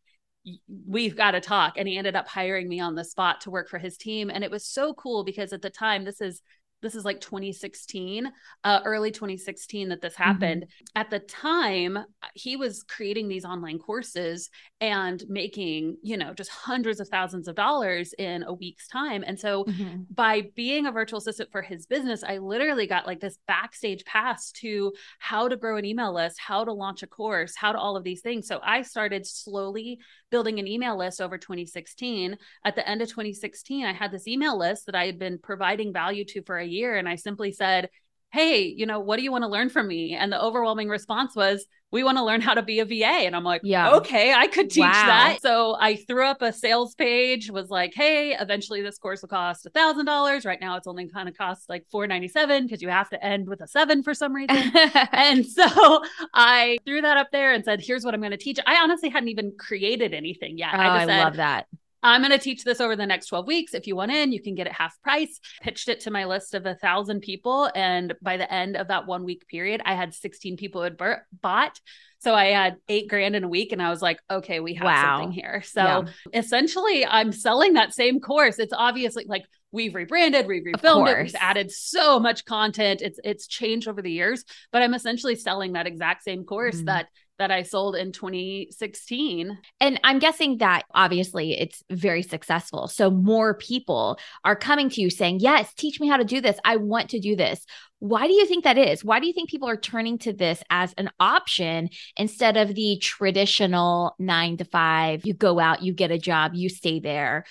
we've 0.87 1.17
got 1.17 1.33
to 1.33 1.41
talk. 1.41 1.75
And 1.77 1.87
he 1.87 1.97
ended 1.97 2.17
up 2.17 2.29
hiring 2.29 2.69
me 2.69 2.81
on 2.81 2.95
the 2.95 3.05
spot 3.05 3.43
to 3.43 3.51
work 3.51 3.69
for 3.69 3.79
his 3.79 3.97
team. 3.97 4.31
And 4.31 4.45
it 4.45 4.51
was 4.51 4.67
so 4.67 4.95
cool 4.95 5.25
because 5.25 5.53
at 5.53 5.63
the 5.63 5.71
time, 5.71 6.05
this 6.05 6.21
is 6.21 6.43
this 6.83 6.95
is 6.95 7.05
like 7.05 7.21
2016 7.21 8.31
uh, 8.65 8.81
early 8.85 9.11
2016 9.11 9.89
that 9.89 10.01
this 10.01 10.15
mm-hmm. 10.15 10.23
happened 10.23 10.63
mm-hmm. 10.63 11.01
at 11.01 11.11
the 11.11 11.19
time 11.19 11.99
he 12.35 12.57
was 12.57 12.83
creating 12.85 13.29
these 13.29 13.45
online 13.45 13.79
courses 13.79 14.51
and 14.81 15.25
making 15.29 15.97
you 16.03 16.17
know 16.17 16.33
just 16.35 16.51
hundreds 16.51 17.01
of 17.01 17.09
thousands 17.09 17.49
of 17.49 17.55
dollars 17.55 18.13
in 18.15 18.43
a 18.45 18.53
week's 18.53 18.89
time 18.89 19.25
and 19.27 19.39
so 19.39 19.65
mm-hmm. 19.65 20.03
by 20.11 20.43
being 20.55 20.87
a 20.87 20.93
virtual 20.93 21.19
assistant 21.19 21.51
for 21.51 21.63
his 21.63 21.87
business 21.87 22.23
i 22.25 22.39
literally 22.39 22.87
got 22.87 23.07
like 23.07 23.21
this 23.21 23.39
backstage 23.47 24.05
pass 24.05 24.53
to 24.53 24.93
how 25.19 25.49
to 25.49 25.57
grow 25.57 25.77
an 25.77 25.85
email 25.85 26.15
list 26.15 26.39
how 26.39 26.65
to 26.65 26.73
launch 26.73 27.03
a 27.03 27.07
course 27.07 27.55
how 27.57 27.73
to 27.73 27.79
all 27.79 27.97
of 27.97 28.05
these 28.05 28.21
things 28.21 28.47
so 28.47 28.61
i 28.63 28.83
started 28.83 29.27
slowly 29.27 29.99
building 30.31 30.59
an 30.59 30.69
email 30.69 30.97
list 30.97 31.21
over 31.21 31.37
2016 31.37 32.37
at 32.65 32.77
the 32.77 32.89
end 32.89 33.03
of 33.03 33.09
2016 33.09 33.85
i 33.85 33.93
had 33.93 34.13
this 34.13 34.29
email 34.29 34.59
list 34.59 34.87
that 34.87 34.95
i 34.95 35.07
had 35.07 35.19
been 35.19 35.39
providing 35.39 35.93
value 35.93 36.25
to 36.25 36.43
for 36.43 36.59
a 36.59 36.67
year 36.67 36.97
and 36.97 37.09
I 37.09 37.17
simply 37.17 37.51
said, 37.51 37.91
Hey, 38.33 38.63
you 38.63 38.87
know, 38.87 39.01
what 39.01 39.17
do 39.17 39.23
you 39.23 39.33
want 39.33 39.43
to 39.43 39.49
learn 39.49 39.69
from 39.71 39.89
me? 39.89 40.15
And 40.15 40.33
the 40.33 40.41
overwhelming 40.41 40.89
response 40.89 41.35
was, 41.35 41.67
we 41.93 42.05
want 42.05 42.19
to 42.19 42.25
learn 42.25 42.41
how 42.41 42.55
to 42.55 42.63
be 42.63 42.79
a 42.79 42.85
VA. 42.85 43.05
And 43.05 43.35
I'm 43.35 43.43
like, 43.43 43.63
yeah, 43.65 43.91
okay, 43.95 44.33
I 44.33 44.47
could 44.47 44.71
teach 44.71 44.83
wow. 44.83 44.93
that. 44.93 45.39
So 45.43 45.77
I 45.81 45.97
threw 45.97 46.25
up 46.25 46.41
a 46.41 46.53
sales 46.53 46.95
page, 46.95 47.51
was 47.51 47.69
like, 47.69 47.93
hey, 47.95 48.37
eventually 48.39 48.81
this 48.81 48.99
course 48.99 49.23
will 49.23 49.29
cost 49.29 49.67
a 49.67 49.71
thousand 49.71 50.07
dollars. 50.07 50.45
Right 50.45 50.61
now 50.61 50.77
it's 50.77 50.87
only 50.87 51.09
kind 51.09 51.29
of 51.29 51.37
cost 51.37 51.69
like 51.69 51.85
four 51.91 52.07
ninety 52.07 52.29
seven 52.29 52.65
because 52.65 52.81
you 52.81 52.89
have 52.89 53.11
to 53.11 53.25
end 53.25 53.49
with 53.49 53.61
a 53.61 53.67
seven 53.67 54.03
for 54.03 54.15
some 54.15 54.33
reason. 54.33 54.57
and 55.13 55.45
so 55.45 56.03
I 56.33 56.79
threw 56.85 57.03
that 57.03 57.17
up 57.17 57.31
there 57.33 57.53
and 57.53 57.65
said, 57.65 57.81
here's 57.81 58.05
what 58.05 58.15
I'm 58.15 58.21
going 58.21 58.31
to 58.31 58.37
teach. 58.37 58.59
I 58.67 58.77
honestly 58.77 59.09
hadn't 59.09 59.29
even 59.29 59.53
created 59.59 60.15
anything 60.15 60.59
yet. 60.59 60.71
Oh, 60.73 60.79
I, 60.79 60.85
just 60.85 60.95
I 60.95 61.07
said, 61.07 61.25
love 61.25 61.37
that. 61.37 61.67
I'm 62.03 62.23
going 62.23 62.33
to 62.33 62.39
teach 62.39 62.65
this 62.65 62.81
over 62.81 62.97
the 62.97 63.07
next 63.07 63.27
12 63.27 63.47
weeks. 63.47 63.75
If 63.75 63.87
you 63.87 63.97
want 63.97 64.13
in, 64.13 64.33
you 64.33 64.43
can 64.43 64.55
get 64.55 64.67
it 64.67 64.73
half 64.73 65.01
price. 65.03 65.39
Pitched 65.61 65.89
it 65.89 66.01
to 66.01 66.11
my 66.11 66.25
list 66.25 66.55
of 66.55 66.67
a 66.67 66.75
thousand 66.75 67.21
people. 67.21 67.71
And 67.75 68.15
by 68.23 68.37
the 68.37 68.51
end 68.53 68.77
of 68.77 68.89
that 68.89 69.07
one 69.07 69.25
week 69.25 69.47
period, 69.49 69.83
I 69.85 69.95
had 69.95 70.15
16 70.15 70.57
people 70.57 70.81
who 70.81 70.85
had 70.85 71.21
bought. 71.43 71.81
So 72.21 72.35
I 72.35 72.47
had 72.47 72.77
eight 72.89 73.09
grand 73.09 73.35
in 73.35 73.45
a 73.45 73.49
week 73.49 73.73
and 73.73 73.81
I 73.81 73.89
was 73.89 74.03
like, 74.03 74.21
okay, 74.31 74.61
we 74.61 74.75
have 74.75 74.85
wow. 74.85 75.19
something 75.19 75.33
here. 75.33 75.63
So 75.63 75.83
yeah. 75.83 76.03
essentially, 76.35 77.07
I'm 77.07 77.33
selling 77.33 77.75
that 77.75 77.95
same 77.95 78.21
course. 78.21 78.59
It's 78.59 78.75
obviously 78.77 79.25
like 79.27 79.45
we've 79.73 79.95
rebranded, 79.95 80.47
we've 80.47 80.65
refilmed 80.65 81.09
it, 81.09 81.23
we've 81.23 81.35
added 81.41 81.71
so 81.71 82.21
much 82.21 82.45
content. 82.45 83.01
It's 83.01 83.19
it's 83.25 83.47
changed 83.47 83.89
over 83.89 84.03
the 84.03 84.11
years, 84.13 84.45
but 84.71 84.83
I'm 84.83 84.93
essentially 84.93 85.35
selling 85.35 85.73
that 85.73 85.87
exact 85.87 86.23
same 86.25 86.45
course 86.45 86.77
mm-hmm. 86.77 86.87
that 86.87 87.07
that 87.41 87.51
I 87.51 87.63
sold 87.63 87.97
in 87.97 88.13
2016. 88.13 89.59
And 89.81 90.01
I'm 90.05 90.19
guessing 90.19 90.59
that 90.59 90.85
obviously 90.95 91.59
it's 91.59 91.83
very 91.91 92.23
successful. 92.23 92.87
So 92.87 93.11
more 93.11 93.55
people 93.55 94.19
are 94.45 94.55
coming 94.55 94.91
to 94.91 95.01
you 95.01 95.09
saying, 95.09 95.41
Yes, 95.41 95.73
teach 95.75 95.99
me 96.01 96.07
how 96.07 96.19
to 96.19 96.25
do 96.25 96.43
this. 96.43 96.59
I 96.65 96.77
want 96.77 97.11
to 97.11 97.19
do 97.19 97.35
this. 97.35 97.65
Why 97.99 98.27
do 98.27 98.35
you 98.35 98.47
think 98.47 98.65
that 98.65 98.79
is? 98.79 99.05
Why 99.05 99.21
do 99.21 99.27
you 99.27 99.33
think 99.33 99.49
people 99.49 99.69
are 99.69 99.77
turning 99.77 100.19
to 100.19 100.35
this 100.35 100.63
as 100.71 100.93
an 100.99 101.11
option 101.19 101.89
instead 102.17 102.59
of 102.59 102.75
the 102.75 102.99
traditional 102.99 104.15
nine 104.19 104.59
to 104.59 104.65
five? 104.65 105.25
You 105.25 105.33
go 105.33 105.59
out, 105.59 105.83
you 105.83 105.95
get 105.95 106.11
a 106.11 106.19
job, 106.19 106.53
you 106.55 106.69
stay 106.69 107.01
there. 107.01 107.45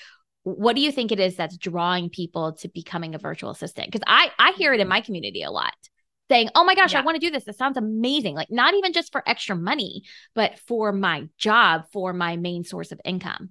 What 0.44 0.76
do 0.76 0.82
you 0.82 0.92
think 0.92 1.12
it 1.12 1.20
is 1.20 1.36
that's 1.36 1.58
drawing 1.58 2.10
people 2.10 2.54
to 2.58 2.70
becoming 2.70 3.16
a 3.16 3.20
virtual 3.20 3.50
assistant? 3.50 3.88
Because 3.88 4.04
I 4.06 4.30
I 4.38 4.52
hear 4.52 4.72
it 4.72 4.80
in 4.80 4.88
my 4.88 5.02
community 5.02 5.42
a 5.42 5.52
lot 5.52 5.74
saying, 6.30 6.50
Oh 6.56 6.64
my 6.64 6.76
gosh, 6.76 6.94
yeah. 6.94 7.00
I 7.00 7.04
want 7.04 7.16
to 7.16 7.26
do 7.26 7.32
this. 7.32 7.44
This 7.44 7.58
sounds 7.58 7.78
amazing. 7.78 8.36
Like, 8.36 8.52
not 8.52 8.74
even 8.74 8.94
just 8.94 9.12
for 9.12 9.28
extra 9.28 9.56
money, 9.56 10.04
but 10.36 10.60
for 10.60 10.92
my 10.92 11.28
job, 11.38 11.86
for 11.92 12.14
my 12.14 12.38
main 12.38 12.64
source 12.64 12.92
of 12.92 13.02
income. 13.04 13.50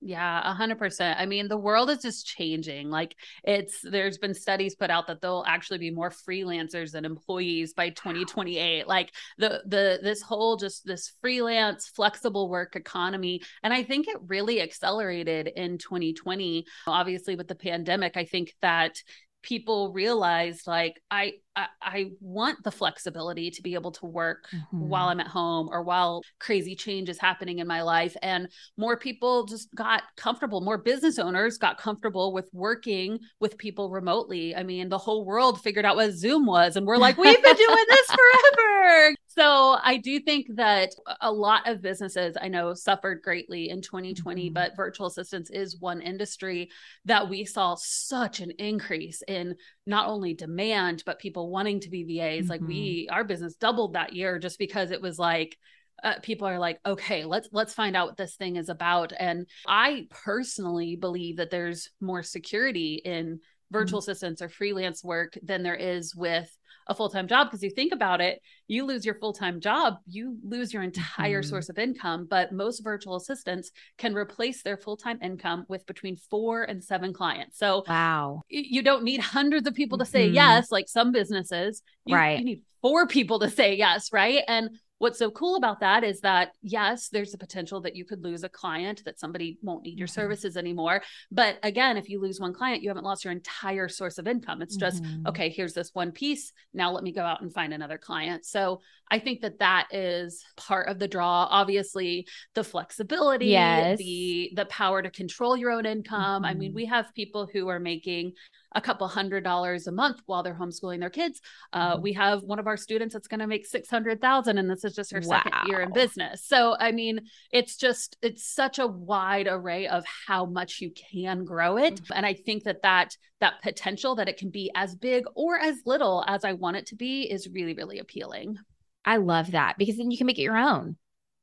Yeah, 0.00 0.48
a 0.48 0.54
hundred 0.54 0.78
percent. 0.78 1.18
I 1.18 1.26
mean, 1.26 1.48
the 1.48 1.56
world 1.56 1.90
is 1.90 1.98
just 1.98 2.24
changing. 2.24 2.88
Like 2.88 3.16
it's 3.42 3.80
there's 3.82 4.16
been 4.16 4.32
studies 4.32 4.76
put 4.76 4.90
out 4.90 5.08
that 5.08 5.20
there'll 5.20 5.44
actually 5.44 5.78
be 5.78 5.90
more 5.90 6.10
freelancers 6.10 6.92
than 6.92 7.04
employees 7.04 7.72
by 7.74 7.88
2028. 7.90 8.86
Like 8.86 9.12
the 9.38 9.62
the 9.66 9.98
this 10.00 10.22
whole 10.22 10.56
just 10.56 10.86
this 10.86 11.14
freelance 11.20 11.88
flexible 11.88 12.48
work 12.48 12.76
economy. 12.76 13.42
And 13.64 13.74
I 13.74 13.82
think 13.82 14.06
it 14.06 14.18
really 14.28 14.62
accelerated 14.62 15.48
in 15.48 15.78
2020. 15.78 16.64
Obviously 16.86 17.34
with 17.34 17.48
the 17.48 17.56
pandemic, 17.56 18.16
I 18.16 18.24
think 18.24 18.54
that 18.62 19.02
people 19.42 19.92
realized 19.92 20.66
like 20.66 21.00
I, 21.10 21.34
I, 21.58 21.66
I 21.82 22.10
want 22.20 22.62
the 22.62 22.70
flexibility 22.70 23.50
to 23.50 23.62
be 23.62 23.74
able 23.74 23.90
to 23.92 24.06
work 24.06 24.46
mm-hmm. 24.54 24.88
while 24.88 25.08
I'm 25.08 25.18
at 25.18 25.26
home 25.26 25.68
or 25.72 25.82
while 25.82 26.22
crazy 26.38 26.76
change 26.76 27.08
is 27.08 27.18
happening 27.18 27.58
in 27.58 27.66
my 27.66 27.82
life 27.82 28.16
and 28.22 28.48
more 28.76 28.96
people 28.96 29.44
just 29.44 29.74
got 29.74 30.04
comfortable 30.16 30.60
more 30.60 30.78
business 30.78 31.18
owners 31.18 31.58
got 31.58 31.78
comfortable 31.78 32.32
with 32.32 32.48
working 32.52 33.18
with 33.40 33.58
people 33.58 33.90
remotely 33.90 34.54
I 34.54 34.62
mean 34.62 34.88
the 34.88 34.98
whole 34.98 35.24
world 35.24 35.60
figured 35.60 35.84
out 35.84 35.96
what 35.96 36.12
Zoom 36.12 36.46
was 36.46 36.76
and 36.76 36.86
we're 36.86 36.96
like 36.96 37.18
we've 37.18 37.42
been 37.42 37.56
doing 37.56 37.84
this 37.88 38.06
forever 38.06 39.14
so 39.38 39.78
I 39.80 39.98
do 39.98 40.18
think 40.18 40.48
that 40.56 40.90
a 41.20 41.30
lot 41.30 41.68
of 41.68 41.80
businesses 41.80 42.36
I 42.40 42.48
know 42.48 42.74
suffered 42.74 43.22
greatly 43.22 43.68
in 43.68 43.80
2020, 43.82 44.46
mm-hmm. 44.46 44.52
but 44.52 44.74
virtual 44.76 45.06
assistants 45.06 45.48
is 45.50 45.78
one 45.78 46.00
industry 46.00 46.70
that 47.04 47.28
we 47.28 47.44
saw 47.44 47.76
such 47.76 48.40
an 48.40 48.50
increase 48.58 49.22
in 49.28 49.54
not 49.86 50.08
only 50.08 50.34
demand, 50.34 51.04
but 51.06 51.20
people 51.20 51.47
wanting 51.48 51.80
to 51.80 51.90
be 51.90 52.04
VAs. 52.04 52.42
Mm-hmm. 52.44 52.50
Like 52.50 52.60
we, 52.60 53.08
our 53.10 53.24
business 53.24 53.54
doubled 53.54 53.94
that 53.94 54.12
year 54.12 54.38
just 54.38 54.58
because 54.58 54.90
it 54.90 55.02
was 55.02 55.18
like, 55.18 55.56
uh, 56.04 56.14
people 56.22 56.46
are 56.46 56.60
like 56.60 56.78
okay 56.86 57.24
let's 57.24 57.48
let's 57.50 57.74
find 57.74 57.96
out 57.96 58.06
what 58.06 58.16
this 58.16 58.36
thing 58.36 58.54
is 58.54 58.68
about 58.68 59.12
and 59.18 59.46
i 59.66 60.06
personally 60.10 60.94
believe 60.94 61.38
that 61.38 61.50
there's 61.50 61.90
more 62.00 62.22
security 62.22 63.02
in 63.04 63.40
virtual 63.70 64.00
mm-hmm. 64.00 64.10
assistants 64.10 64.42
or 64.42 64.48
freelance 64.48 65.04
work 65.04 65.38
than 65.42 65.62
there 65.62 65.74
is 65.74 66.14
with 66.14 66.50
a 66.88 66.94
full-time 66.94 67.28
job 67.28 67.48
because 67.48 67.62
you 67.62 67.70
think 67.70 67.92
about 67.92 68.20
it 68.20 68.40
you 68.66 68.84
lose 68.84 69.04
your 69.04 69.14
full-time 69.16 69.60
job 69.60 69.96
you 70.06 70.38
lose 70.42 70.72
your 70.72 70.82
entire 70.82 71.42
mm-hmm. 71.42 71.48
source 71.48 71.68
of 71.68 71.78
income 71.78 72.26
but 72.28 72.50
most 72.50 72.80
virtual 72.80 73.16
assistants 73.16 73.70
can 73.98 74.14
replace 74.14 74.62
their 74.62 74.78
full-time 74.78 75.18
income 75.22 75.66
with 75.68 75.86
between 75.86 76.16
4 76.16 76.64
and 76.64 76.82
7 76.82 77.12
clients 77.12 77.58
so 77.58 77.84
wow 77.86 78.42
you 78.48 78.82
don't 78.82 79.04
need 79.04 79.20
hundreds 79.38 79.68
of 79.68 79.74
people 79.74 79.98
to 79.98 80.06
say 80.06 80.26
mm-hmm. 80.26 80.36
yes 80.36 80.72
like 80.72 80.88
some 80.88 81.12
businesses 81.12 81.82
you, 82.06 82.16
right 82.16 82.38
you 82.38 82.44
need 82.44 82.62
four 82.80 83.06
people 83.06 83.38
to 83.40 83.50
say 83.50 83.74
yes 83.74 84.12
right 84.12 84.42
and 84.48 84.70
what's 84.98 85.18
so 85.18 85.30
cool 85.30 85.56
about 85.56 85.80
that 85.80 86.04
is 86.04 86.20
that 86.20 86.52
yes 86.62 87.08
there's 87.08 87.34
a 87.34 87.38
potential 87.38 87.80
that 87.80 87.96
you 87.96 88.04
could 88.04 88.22
lose 88.22 88.44
a 88.44 88.48
client 88.48 89.02
that 89.04 89.18
somebody 89.18 89.58
won't 89.62 89.84
need 89.84 89.98
your 89.98 90.08
mm-hmm. 90.08 90.20
services 90.20 90.56
anymore 90.56 91.02
but 91.30 91.58
again 91.62 91.96
if 91.96 92.08
you 92.08 92.20
lose 92.20 92.40
one 92.40 92.52
client 92.52 92.82
you 92.82 92.90
haven't 92.90 93.04
lost 93.04 93.24
your 93.24 93.32
entire 93.32 93.88
source 93.88 94.18
of 94.18 94.26
income 94.26 94.60
it's 94.62 94.76
just 94.76 95.02
mm-hmm. 95.02 95.26
okay 95.26 95.48
here's 95.48 95.74
this 95.74 95.90
one 95.94 96.12
piece 96.12 96.52
now 96.74 96.90
let 96.90 97.04
me 97.04 97.12
go 97.12 97.22
out 97.22 97.40
and 97.40 97.52
find 97.52 97.72
another 97.72 97.98
client 97.98 98.44
so 98.44 98.80
i 99.10 99.18
think 99.18 99.40
that 99.40 99.58
that 99.58 99.86
is 99.92 100.44
part 100.56 100.88
of 100.88 100.98
the 100.98 101.08
draw 101.08 101.46
obviously 101.50 102.26
the 102.54 102.64
flexibility 102.64 103.46
yes. 103.46 103.98
the 103.98 104.50
the 104.54 104.66
power 104.66 105.02
to 105.02 105.10
control 105.10 105.56
your 105.56 105.70
own 105.70 105.86
income 105.86 106.42
mm-hmm. 106.42 106.44
i 106.44 106.54
mean 106.54 106.70
mm-hmm. 106.70 106.76
we 106.76 106.84
have 106.86 107.14
people 107.14 107.48
who 107.52 107.68
are 107.68 107.80
making 107.80 108.32
a 108.74 108.80
couple 108.80 109.08
hundred 109.08 109.44
dollars 109.44 109.86
a 109.86 109.92
month 109.92 110.20
while 110.26 110.42
they're 110.42 110.54
homeschooling 110.54 111.00
their 111.00 111.10
kids. 111.10 111.40
Uh, 111.72 111.94
mm-hmm. 111.94 112.02
We 112.02 112.12
have 112.14 112.42
one 112.42 112.58
of 112.58 112.66
our 112.66 112.76
students 112.76 113.14
that's 113.14 113.28
going 113.28 113.40
to 113.40 113.46
make 113.46 113.66
six 113.66 113.88
hundred 113.88 114.20
thousand, 114.20 114.58
and 114.58 114.70
this 114.70 114.84
is 114.88 114.96
just 114.96 115.12
her 115.12 115.20
wow. 115.24 115.42
second 115.44 115.68
year 115.68 115.80
in 115.80 115.92
business. 115.92 116.44
So 116.44 116.76
I 116.78 116.90
mean, 116.92 117.20
it's 117.52 117.76
just 117.76 118.16
it's 118.22 118.44
such 118.44 118.78
a 118.78 118.86
wide 118.86 119.46
array 119.48 119.86
of 119.86 120.04
how 120.26 120.46
much 120.46 120.80
you 120.80 120.90
can 120.90 121.44
grow 121.44 121.76
it, 121.76 121.94
mm-hmm. 121.94 122.12
and 122.14 122.26
I 122.26 122.34
think 122.34 122.64
that 122.64 122.82
that 122.82 123.16
that 123.40 123.62
potential 123.62 124.16
that 124.16 124.28
it 124.28 124.36
can 124.36 124.50
be 124.50 124.70
as 124.74 124.96
big 124.96 125.24
or 125.36 125.56
as 125.58 125.76
little 125.86 126.24
as 126.26 126.44
I 126.44 126.54
want 126.54 126.78
it 126.78 126.86
to 126.86 126.96
be 126.96 127.22
is 127.22 127.48
really 127.48 127.74
really 127.74 128.00
appealing. 128.00 128.56
I 129.04 129.18
love 129.18 129.52
that 129.52 129.76
because 129.78 129.96
then 129.96 130.10
you 130.10 130.18
can 130.18 130.26
make 130.26 130.38
it 130.38 130.42
your 130.42 130.58
own. 130.58 130.96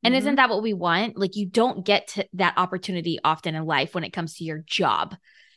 And 0.04 0.12
mm-hmm. 0.12 0.20
isn't 0.20 0.36
that 0.36 0.50
what 0.50 0.62
we 0.62 0.74
want? 0.74 1.18
Like 1.18 1.36
you 1.36 1.48
don't 1.48 1.84
get 1.84 2.10
to 2.10 2.28
that 2.34 2.54
opportunity 2.58 3.18
often 3.24 3.56
in 3.56 3.66
life 3.66 3.96
when 3.96 4.04
it 4.04 4.14
comes 4.14 4.36
to 4.36 4.44
your 4.44 4.60
job 4.68 5.16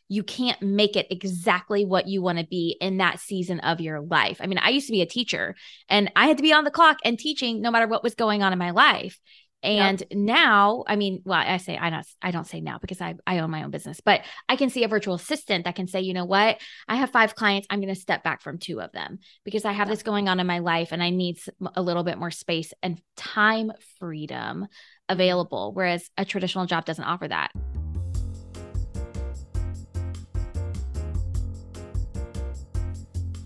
you 0.08 0.22
can't 0.22 0.60
make 0.62 0.96
it 0.96 1.06
exactly 1.10 1.84
what 1.84 2.08
you 2.08 2.22
want 2.22 2.38
to 2.38 2.46
be 2.46 2.76
in 2.80 2.96
that 2.96 3.20
season 3.20 3.60
of 3.60 3.80
your 3.80 4.00
life. 4.00 4.38
I 4.40 4.46
mean, 4.46 4.58
I 4.58 4.70
used 4.70 4.86
to 4.86 4.92
be 4.92 5.02
a 5.02 5.06
teacher 5.06 5.54
and 5.88 6.10
I 6.16 6.26
had 6.26 6.38
to 6.38 6.42
be 6.42 6.52
on 6.52 6.64
the 6.64 6.70
clock 6.70 6.98
and 7.04 7.18
teaching 7.18 7.60
no 7.60 7.70
matter 7.70 7.86
what 7.86 8.02
was 8.02 8.14
going 8.14 8.42
on 8.42 8.52
in 8.52 8.58
my 8.58 8.70
life. 8.70 9.18
And 9.62 10.00
yep. 10.00 10.12
now, 10.12 10.84
I 10.86 10.94
mean, 10.94 11.22
well, 11.24 11.38
I 11.38 11.56
say 11.56 11.76
I 11.76 11.90
don't 11.90 12.06
I 12.22 12.30
don't 12.30 12.46
say 12.46 12.60
now 12.60 12.78
because 12.78 13.00
I 13.00 13.16
I 13.26 13.40
own 13.40 13.50
my 13.50 13.64
own 13.64 13.72
business, 13.72 14.00
but 14.00 14.20
I 14.48 14.54
can 14.54 14.70
see 14.70 14.84
a 14.84 14.88
virtual 14.88 15.14
assistant 15.14 15.64
that 15.64 15.74
can 15.74 15.88
say, 15.88 16.00
you 16.00 16.14
know 16.14 16.24
what, 16.24 16.60
I 16.86 16.94
have 16.94 17.10
five 17.10 17.34
clients, 17.34 17.66
I'm 17.68 17.80
going 17.80 17.92
to 17.92 18.00
step 18.00 18.22
back 18.22 18.40
from 18.40 18.58
two 18.58 18.80
of 18.80 18.92
them 18.92 19.18
because 19.44 19.64
I 19.64 19.72
have 19.72 19.88
yep. 19.88 19.96
this 19.96 20.04
going 20.04 20.28
on 20.28 20.38
in 20.38 20.46
my 20.46 20.60
life 20.60 20.92
and 20.92 21.02
I 21.02 21.10
need 21.10 21.40
a 21.74 21.82
little 21.82 22.04
bit 22.04 22.18
more 22.18 22.30
space 22.30 22.72
and 22.84 23.00
time 23.16 23.72
freedom 23.98 24.68
available, 25.08 25.72
whereas 25.72 26.08
a 26.16 26.24
traditional 26.24 26.66
job 26.66 26.84
doesn't 26.84 27.04
offer 27.04 27.26
that. 27.26 27.50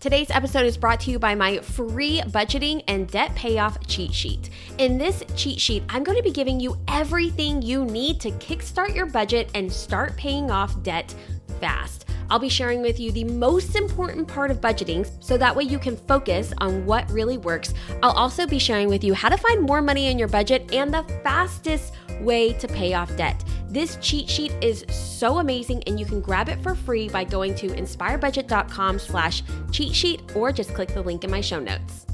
Today's 0.02 0.32
episode 0.32 0.66
is 0.66 0.76
brought 0.76 0.98
to 1.02 1.12
you 1.12 1.20
by 1.20 1.36
my 1.36 1.58
free 1.58 2.22
budgeting 2.22 2.82
and 2.88 3.06
debt 3.06 3.32
payoff 3.36 3.86
cheat 3.86 4.12
sheet. 4.12 4.50
In 4.78 4.98
this 4.98 5.22
cheat 5.36 5.60
sheet, 5.60 5.84
I'm 5.88 6.02
going 6.02 6.16
to 6.18 6.24
be 6.24 6.32
giving 6.32 6.58
you 6.58 6.76
everything 6.88 7.62
you 7.62 7.84
need 7.84 8.20
to 8.22 8.32
kickstart 8.32 8.96
your 8.96 9.06
budget 9.06 9.48
and 9.54 9.72
start 9.72 10.16
paying 10.16 10.50
off 10.50 10.82
debt 10.82 11.14
fast. 11.60 12.06
I'll 12.30 12.38
be 12.38 12.48
sharing 12.48 12.82
with 12.82 12.98
you 12.98 13.12
the 13.12 13.24
most 13.24 13.76
important 13.76 14.28
part 14.28 14.50
of 14.50 14.60
budgeting 14.60 15.08
so 15.22 15.36
that 15.36 15.54
way 15.54 15.64
you 15.64 15.78
can 15.78 15.96
focus 15.96 16.52
on 16.58 16.86
what 16.86 17.10
really 17.10 17.38
works. 17.38 17.74
I'll 18.02 18.12
also 18.12 18.46
be 18.46 18.58
sharing 18.58 18.88
with 18.88 19.04
you 19.04 19.14
how 19.14 19.28
to 19.28 19.36
find 19.36 19.62
more 19.62 19.82
money 19.82 20.06
in 20.06 20.18
your 20.18 20.28
budget 20.28 20.72
and 20.72 20.92
the 20.92 21.04
fastest 21.22 21.94
way 22.20 22.52
to 22.54 22.68
pay 22.68 22.94
off 22.94 23.14
debt. 23.16 23.44
This 23.68 23.96
cheat 24.00 24.28
sheet 24.28 24.52
is 24.60 24.84
so 24.88 25.38
amazing 25.38 25.82
and 25.86 25.98
you 25.98 26.06
can 26.06 26.20
grab 26.20 26.48
it 26.48 26.62
for 26.62 26.74
free 26.74 27.08
by 27.08 27.24
going 27.24 27.54
to 27.56 27.68
inspirebudget.com 27.68 28.98
slash 28.98 29.42
cheat 29.70 29.94
sheet 29.94 30.22
or 30.34 30.52
just 30.52 30.74
click 30.74 30.92
the 30.92 31.02
link 31.02 31.24
in 31.24 31.30
my 31.30 31.40
show 31.40 31.58
notes. 31.58 32.06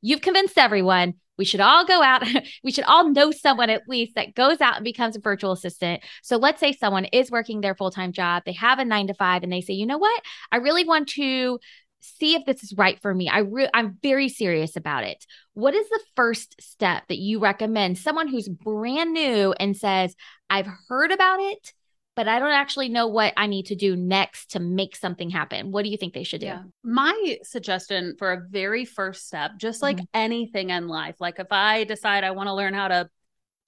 You've 0.00 0.20
convinced 0.20 0.58
everyone. 0.58 1.14
We 1.42 1.46
should 1.46 1.58
all 1.58 1.84
go 1.84 2.04
out. 2.04 2.22
we 2.62 2.70
should 2.70 2.84
all 2.84 3.08
know 3.08 3.32
someone 3.32 3.68
at 3.68 3.88
least 3.88 4.14
that 4.14 4.36
goes 4.36 4.60
out 4.60 4.76
and 4.76 4.84
becomes 4.84 5.16
a 5.16 5.20
virtual 5.20 5.50
assistant. 5.50 6.00
So 6.22 6.36
let's 6.36 6.60
say 6.60 6.70
someone 6.70 7.06
is 7.06 7.32
working 7.32 7.60
their 7.60 7.74
full 7.74 7.90
time 7.90 8.12
job, 8.12 8.44
they 8.46 8.52
have 8.52 8.78
a 8.78 8.84
nine 8.84 9.08
to 9.08 9.14
five, 9.14 9.42
and 9.42 9.52
they 9.52 9.60
say, 9.60 9.74
you 9.74 9.84
know 9.84 9.98
what? 9.98 10.22
I 10.52 10.58
really 10.58 10.84
want 10.84 11.08
to 11.14 11.58
see 11.98 12.36
if 12.36 12.44
this 12.46 12.62
is 12.62 12.74
right 12.76 12.96
for 13.02 13.12
me. 13.12 13.28
I 13.28 13.38
re- 13.38 13.70
I'm 13.74 13.98
very 14.04 14.28
serious 14.28 14.76
about 14.76 15.02
it. 15.02 15.26
What 15.54 15.74
is 15.74 15.88
the 15.88 16.00
first 16.14 16.54
step 16.60 17.02
that 17.08 17.18
you 17.18 17.40
recommend 17.40 17.98
someone 17.98 18.28
who's 18.28 18.48
brand 18.48 19.12
new 19.12 19.52
and 19.58 19.76
says, 19.76 20.14
"I've 20.48 20.68
heard 20.88 21.10
about 21.10 21.40
it, 21.40 21.72
but 22.14 22.28
I 22.28 22.38
don't 22.38 22.52
actually 22.52 22.88
know 22.88 23.06
what 23.06 23.32
I 23.36 23.46
need 23.46 23.66
to 23.66 23.74
do 23.74 23.96
next 23.96 24.52
to 24.52 24.60
make 24.60 24.96
something 24.96 25.30
happen." 25.30 25.72
What 25.72 25.84
do 25.84 25.90
you 25.90 25.96
think 25.96 26.14
they 26.14 26.24
should 26.24 26.40
do? 26.40 26.46
Yeah. 26.46 26.62
My 26.82 27.38
suggestion 27.42 28.16
for 28.18 28.32
a 28.32 28.40
very 28.48 28.84
first 28.84 29.26
step, 29.26 29.52
just 29.58 29.82
like 29.82 29.96
mm-hmm. 29.96 30.04
anything 30.14 30.70
in 30.70 30.88
life, 30.88 31.16
like 31.20 31.38
if 31.38 31.48
I 31.50 31.84
decide 31.84 32.24
I 32.24 32.32
want 32.32 32.48
to 32.48 32.54
learn 32.54 32.74
how 32.74 32.88
to 32.88 33.10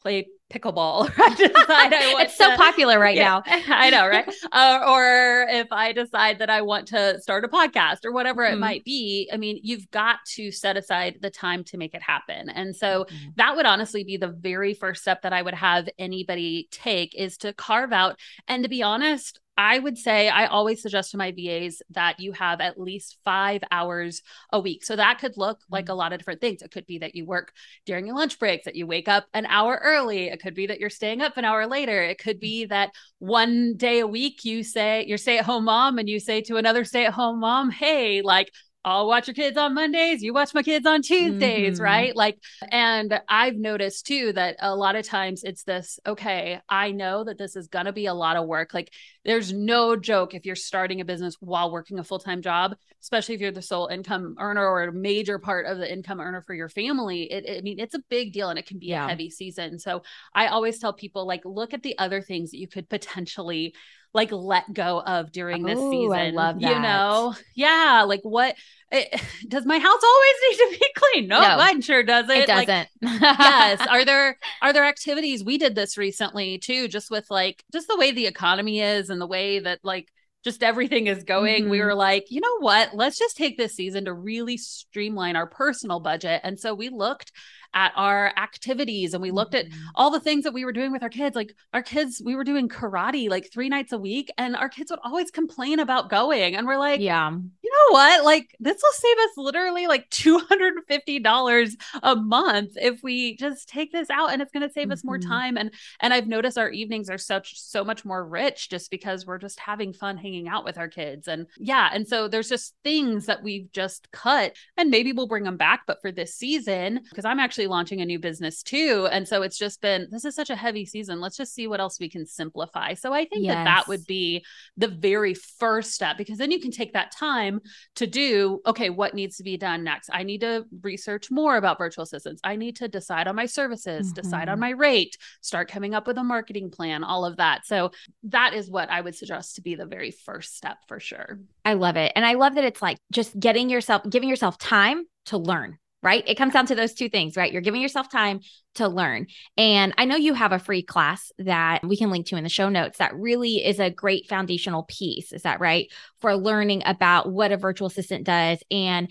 play 0.02 0.26
pickleball. 0.54 1.10
I 1.18 1.34
decide 1.34 1.92
I 1.92 2.12
want 2.12 2.26
it's 2.26 2.36
so 2.36 2.50
to, 2.50 2.56
popular 2.56 2.98
right 2.98 3.16
yeah, 3.16 3.24
now. 3.24 3.42
I 3.46 3.90
know, 3.90 4.06
right? 4.06 4.28
uh, 4.52 4.80
or 4.86 5.46
if 5.50 5.68
I 5.72 5.92
decide 5.92 6.38
that 6.38 6.50
I 6.50 6.62
want 6.62 6.88
to 6.88 7.20
start 7.20 7.44
a 7.44 7.48
podcast 7.48 8.04
or 8.04 8.12
whatever 8.12 8.44
mm-hmm. 8.44 8.54
it 8.54 8.58
might 8.58 8.84
be, 8.84 9.28
I 9.32 9.36
mean, 9.36 9.58
you've 9.62 9.90
got 9.90 10.18
to 10.34 10.50
set 10.50 10.76
aside 10.76 11.18
the 11.20 11.30
time 11.30 11.64
to 11.64 11.76
make 11.76 11.94
it 11.94 12.02
happen. 12.02 12.48
And 12.48 12.74
so 12.74 13.04
mm-hmm. 13.04 13.30
that 13.36 13.56
would 13.56 13.66
honestly 13.66 14.04
be 14.04 14.16
the 14.16 14.28
very 14.28 14.74
first 14.74 15.02
step 15.02 15.22
that 15.22 15.32
I 15.32 15.42
would 15.42 15.54
have 15.54 15.88
anybody 15.98 16.68
take 16.70 17.14
is 17.14 17.36
to 17.38 17.52
carve 17.52 17.92
out. 17.92 18.18
And 18.48 18.62
to 18.62 18.68
be 18.68 18.82
honest, 18.82 19.40
I 19.56 19.78
would 19.78 19.96
say 19.96 20.28
I 20.28 20.46
always 20.46 20.82
suggest 20.82 21.12
to 21.12 21.16
my 21.16 21.32
VAs 21.32 21.80
that 21.90 22.18
you 22.18 22.32
have 22.32 22.60
at 22.60 22.78
least 22.78 23.18
five 23.24 23.62
hours 23.70 24.22
a 24.52 24.58
week. 24.58 24.84
So 24.84 24.96
that 24.96 25.18
could 25.20 25.36
look 25.36 25.60
like 25.70 25.88
a 25.88 25.92
mm. 25.92 25.96
lot 25.96 26.12
of 26.12 26.18
different 26.18 26.40
things. 26.40 26.62
It 26.62 26.72
could 26.72 26.86
be 26.86 26.98
that 26.98 27.14
you 27.14 27.24
work 27.24 27.52
during 27.86 28.06
your 28.06 28.16
lunch 28.16 28.38
break, 28.38 28.64
that 28.64 28.74
you 28.74 28.86
wake 28.86 29.06
up 29.08 29.26
an 29.32 29.46
hour 29.46 29.80
early. 29.82 30.28
It 30.28 30.42
could 30.42 30.54
be 30.54 30.66
that 30.66 30.80
you're 30.80 30.90
staying 30.90 31.20
up 31.20 31.36
an 31.36 31.44
hour 31.44 31.66
later. 31.66 32.02
It 32.02 32.18
could 32.18 32.40
be 32.40 32.64
that 32.66 32.90
one 33.18 33.76
day 33.76 34.00
a 34.00 34.06
week 34.06 34.44
you 34.44 34.64
say 34.64 35.04
you're 35.06 35.18
stay 35.18 35.38
at 35.38 35.44
home 35.44 35.66
mom 35.66 35.98
and 35.98 36.08
you 36.08 36.18
say 36.18 36.40
to 36.42 36.56
another 36.56 36.84
stay 36.84 37.06
at 37.06 37.14
home 37.14 37.40
mom, 37.40 37.70
hey, 37.70 38.22
like, 38.22 38.50
I'll 38.84 39.06
watch 39.06 39.28
your 39.28 39.34
kids 39.34 39.56
on 39.56 39.74
Mondays, 39.74 40.22
you 40.22 40.34
watch 40.34 40.52
my 40.52 40.62
kids 40.62 40.86
on 40.86 41.00
Tuesdays, 41.00 41.74
mm-hmm. 41.74 41.82
right? 41.82 42.14
Like, 42.14 42.38
and 42.70 43.18
I've 43.28 43.56
noticed 43.56 44.06
too 44.06 44.32
that 44.34 44.56
a 44.60 44.76
lot 44.76 44.94
of 44.94 45.06
times 45.06 45.42
it's 45.42 45.62
this, 45.64 45.98
okay, 46.06 46.60
I 46.68 46.90
know 46.90 47.24
that 47.24 47.38
this 47.38 47.56
is 47.56 47.68
going 47.68 47.86
to 47.86 47.92
be 47.92 48.06
a 48.06 48.14
lot 48.14 48.36
of 48.36 48.46
work. 48.46 48.74
Like, 48.74 48.92
there's 49.24 49.52
no 49.52 49.96
joke 49.96 50.34
if 50.34 50.44
you're 50.44 50.54
starting 50.54 51.00
a 51.00 51.04
business 51.04 51.36
while 51.40 51.72
working 51.72 51.98
a 51.98 52.04
full 52.04 52.18
time 52.18 52.42
job, 52.42 52.74
especially 53.00 53.34
if 53.34 53.40
you're 53.40 53.50
the 53.52 53.62
sole 53.62 53.86
income 53.86 54.36
earner 54.38 54.66
or 54.66 54.84
a 54.84 54.92
major 54.92 55.38
part 55.38 55.64
of 55.64 55.78
the 55.78 55.90
income 55.90 56.20
earner 56.20 56.42
for 56.42 56.52
your 56.52 56.68
family. 56.68 57.32
It, 57.32 57.46
it 57.46 57.58
I 57.58 57.60
mean, 57.62 57.78
it's 57.78 57.94
a 57.94 58.02
big 58.10 58.34
deal 58.34 58.50
and 58.50 58.58
it 58.58 58.66
can 58.66 58.78
be 58.78 58.88
yeah. 58.88 59.06
a 59.06 59.08
heavy 59.08 59.30
season. 59.30 59.78
So 59.78 60.02
I 60.34 60.48
always 60.48 60.78
tell 60.78 60.92
people, 60.92 61.26
like, 61.26 61.42
look 61.46 61.72
at 61.72 61.82
the 61.82 61.96
other 61.98 62.20
things 62.20 62.50
that 62.50 62.58
you 62.58 62.68
could 62.68 62.90
potentially 62.90 63.74
like 64.14 64.30
let 64.32 64.72
go 64.72 65.00
of 65.00 65.32
during 65.32 65.64
this 65.64 65.78
season. 65.78 66.12
I 66.12 66.30
love 66.30 66.60
that. 66.60 66.70
You 66.70 66.80
know, 66.80 67.34
yeah. 67.54 68.04
Like 68.06 68.20
what 68.22 68.54
it, 68.90 69.20
does 69.48 69.66
my 69.66 69.78
house 69.78 70.02
always 70.02 70.34
need 70.50 70.56
to 70.56 70.78
be 70.78 70.86
clean? 70.96 71.28
No, 71.28 71.40
no 71.40 71.56
mine 71.56 71.82
sure 71.82 72.02
doesn't. 72.02 72.30
It 72.30 72.46
doesn't. 72.46 72.68
Like, 72.68 72.88
yes. 73.02 73.86
Are 73.86 74.04
there 74.04 74.38
are 74.62 74.72
there 74.72 74.84
activities? 74.84 75.44
We 75.44 75.58
did 75.58 75.74
this 75.74 75.98
recently 75.98 76.58
too, 76.58 76.88
just 76.88 77.10
with 77.10 77.26
like 77.28 77.64
just 77.72 77.88
the 77.88 77.96
way 77.96 78.12
the 78.12 78.26
economy 78.26 78.80
is 78.80 79.10
and 79.10 79.20
the 79.20 79.26
way 79.26 79.58
that 79.58 79.80
like 79.82 80.08
just 80.44 80.62
everything 80.62 81.06
is 81.06 81.24
going, 81.24 81.62
mm-hmm. 81.62 81.70
we 81.70 81.80
were 81.80 81.94
like, 81.94 82.26
you 82.30 82.40
know 82.40 82.58
what? 82.58 82.94
Let's 82.94 83.18
just 83.18 83.36
take 83.36 83.56
this 83.56 83.74
season 83.74 84.04
to 84.04 84.12
really 84.12 84.58
streamline 84.58 85.36
our 85.36 85.46
personal 85.46 86.00
budget. 86.00 86.42
And 86.44 86.60
so 86.60 86.74
we 86.74 86.90
looked 86.90 87.32
at 87.74 87.92
our 87.96 88.32
activities 88.36 89.14
and 89.14 89.22
we 89.22 89.30
looked 89.30 89.54
at 89.54 89.66
mm-hmm. 89.66 89.86
all 89.94 90.10
the 90.10 90.20
things 90.20 90.44
that 90.44 90.54
we 90.54 90.64
were 90.64 90.72
doing 90.72 90.92
with 90.92 91.02
our 91.02 91.08
kids. 91.08 91.36
Like 91.36 91.54
our 91.72 91.82
kids, 91.82 92.22
we 92.24 92.36
were 92.36 92.44
doing 92.44 92.68
karate 92.68 93.28
like 93.28 93.50
three 93.52 93.68
nights 93.68 93.92
a 93.92 93.98
week, 93.98 94.30
and 94.38 94.56
our 94.56 94.68
kids 94.68 94.90
would 94.90 95.00
always 95.04 95.30
complain 95.30 95.78
about 95.80 96.10
going. 96.10 96.54
And 96.54 96.66
we're 96.66 96.78
like, 96.78 97.00
yeah, 97.00 97.30
you 97.30 97.70
know 97.72 97.92
what? 97.92 98.24
Like, 98.24 98.54
this 98.60 98.80
will 98.82 98.92
save 98.92 99.18
us 99.18 99.30
literally 99.36 99.86
like 99.86 100.08
$250 100.10 101.76
a 102.02 102.16
month 102.16 102.72
if 102.76 103.02
we 103.02 103.36
just 103.36 103.68
take 103.68 103.92
this 103.92 104.10
out 104.10 104.32
and 104.32 104.40
it's 104.40 104.52
going 104.52 104.66
to 104.66 104.72
save 104.72 104.84
mm-hmm. 104.84 104.92
us 104.92 105.04
more 105.04 105.18
mm-hmm. 105.18 105.30
time. 105.30 105.56
And, 105.56 105.72
and 106.00 106.12
I've 106.12 106.26
noticed 106.26 106.58
our 106.58 106.70
evenings 106.70 107.10
are 107.10 107.18
such, 107.18 107.60
so 107.60 107.84
much 107.84 108.04
more 108.04 108.24
rich 108.26 108.70
just 108.70 108.90
because 108.90 109.26
we're 109.26 109.38
just 109.38 109.58
having 109.60 109.92
fun 109.92 110.16
hanging 110.16 110.48
out 110.48 110.64
with 110.64 110.78
our 110.78 110.88
kids. 110.88 111.28
And 111.28 111.46
yeah. 111.58 111.90
And 111.92 112.06
so 112.06 112.28
there's 112.28 112.48
just 112.48 112.74
things 112.84 113.26
that 113.26 113.42
we've 113.42 113.70
just 113.72 114.10
cut 114.10 114.54
and 114.76 114.90
maybe 114.90 115.12
we'll 115.12 115.26
bring 115.26 115.44
them 115.44 115.56
back. 115.56 115.82
But 115.86 116.00
for 116.00 116.12
this 116.12 116.34
season, 116.34 117.00
because 117.08 117.24
I'm 117.24 117.40
actually 117.40 117.63
launching 117.66 118.00
a 118.00 118.06
new 118.06 118.18
business 118.18 118.62
too. 118.62 119.08
And 119.10 119.26
so 119.26 119.42
it's 119.42 119.58
just 119.58 119.80
been, 119.80 120.08
this 120.10 120.24
is 120.24 120.34
such 120.34 120.50
a 120.50 120.56
heavy 120.56 120.84
season. 120.84 121.20
Let's 121.20 121.36
just 121.36 121.54
see 121.54 121.66
what 121.66 121.80
else 121.80 121.98
we 122.00 122.08
can 122.08 122.26
simplify. 122.26 122.94
So 122.94 123.12
I 123.12 123.24
think 123.24 123.44
yes. 123.44 123.54
that 123.54 123.64
that 123.64 123.88
would 123.88 124.06
be 124.06 124.44
the 124.76 124.88
very 124.88 125.34
first 125.34 125.92
step 125.92 126.16
because 126.16 126.38
then 126.38 126.50
you 126.50 126.60
can 126.60 126.70
take 126.70 126.92
that 126.92 127.12
time 127.12 127.60
to 127.96 128.06
do 128.06 128.60
okay 128.66 128.90
what 128.90 129.14
needs 129.14 129.36
to 129.36 129.42
be 129.42 129.56
done 129.56 129.84
next 129.84 130.10
i 130.12 130.22
need 130.22 130.40
to 130.40 130.64
research 130.82 131.30
more 131.30 131.56
about 131.56 131.78
virtual 131.78 132.02
assistants 132.02 132.40
i 132.44 132.56
need 132.56 132.76
to 132.76 132.88
decide 132.88 133.26
on 133.26 133.36
my 133.36 133.46
services 133.46 134.06
mm-hmm. 134.06 134.14
decide 134.14 134.48
on 134.48 134.54
mm-hmm. 134.54 134.60
my 134.60 134.70
rate 134.70 135.16
start 135.40 135.70
coming 135.70 135.94
up 135.94 136.06
with 136.06 136.18
a 136.18 136.24
marketing 136.24 136.70
plan 136.70 137.04
all 137.04 137.24
of 137.24 137.36
that 137.36 137.66
so 137.66 137.90
that 138.22 138.54
is 138.54 138.70
what 138.70 138.90
i 138.90 139.00
would 139.00 139.14
suggest 139.14 139.56
to 139.56 139.62
be 139.62 139.74
the 139.74 139.86
very 139.86 140.10
first 140.10 140.56
step 140.56 140.78
for 140.88 141.00
sure 141.00 141.38
i 141.64 141.74
love 141.74 141.96
it 141.96 142.12
and 142.16 142.24
i 142.24 142.34
love 142.34 142.54
that 142.54 142.64
it's 142.64 142.82
like 142.82 142.98
just 143.12 143.38
getting 143.38 143.68
yourself 143.68 144.02
giving 144.08 144.28
yourself 144.28 144.58
time 144.58 145.04
to 145.26 145.38
learn 145.38 145.78
right? 146.04 146.22
It 146.26 146.36
comes 146.36 146.52
down 146.52 146.66
to 146.66 146.74
those 146.74 146.92
two 146.92 147.08
things, 147.08 147.36
right? 147.36 147.50
You're 147.50 147.62
giving 147.62 147.80
yourself 147.80 148.10
time 148.10 148.40
to 148.74 148.86
learn. 148.86 149.26
And 149.56 149.94
I 149.96 150.04
know 150.04 150.16
you 150.16 150.34
have 150.34 150.52
a 150.52 150.58
free 150.58 150.82
class 150.82 151.32
that 151.38 151.82
we 151.82 151.96
can 151.96 152.10
link 152.10 152.26
to 152.26 152.36
in 152.36 152.44
the 152.44 152.50
show 152.50 152.68
notes 152.68 152.98
that 152.98 153.16
really 153.16 153.64
is 153.64 153.80
a 153.80 153.90
great 153.90 154.28
foundational 154.28 154.82
piece. 154.84 155.32
Is 155.32 155.42
that 155.42 155.60
right? 155.60 155.90
For 156.20 156.36
learning 156.36 156.82
about 156.84 157.32
what 157.32 157.52
a 157.52 157.56
virtual 157.56 157.88
assistant 157.88 158.24
does 158.24 158.62
and 158.70 159.10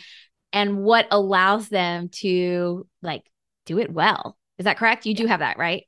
and 0.54 0.84
what 0.84 1.08
allows 1.10 1.68
them 1.70 2.10
to 2.10 2.88
like 3.02 3.24
do 3.66 3.80
it 3.80 3.92
well. 3.92 4.38
Is 4.60 4.66
that 4.66 4.78
correct? 4.78 5.08
You 5.08 5.16
do 5.16 5.26
have 5.26 5.40
that, 5.40 5.58
right? 5.58 5.86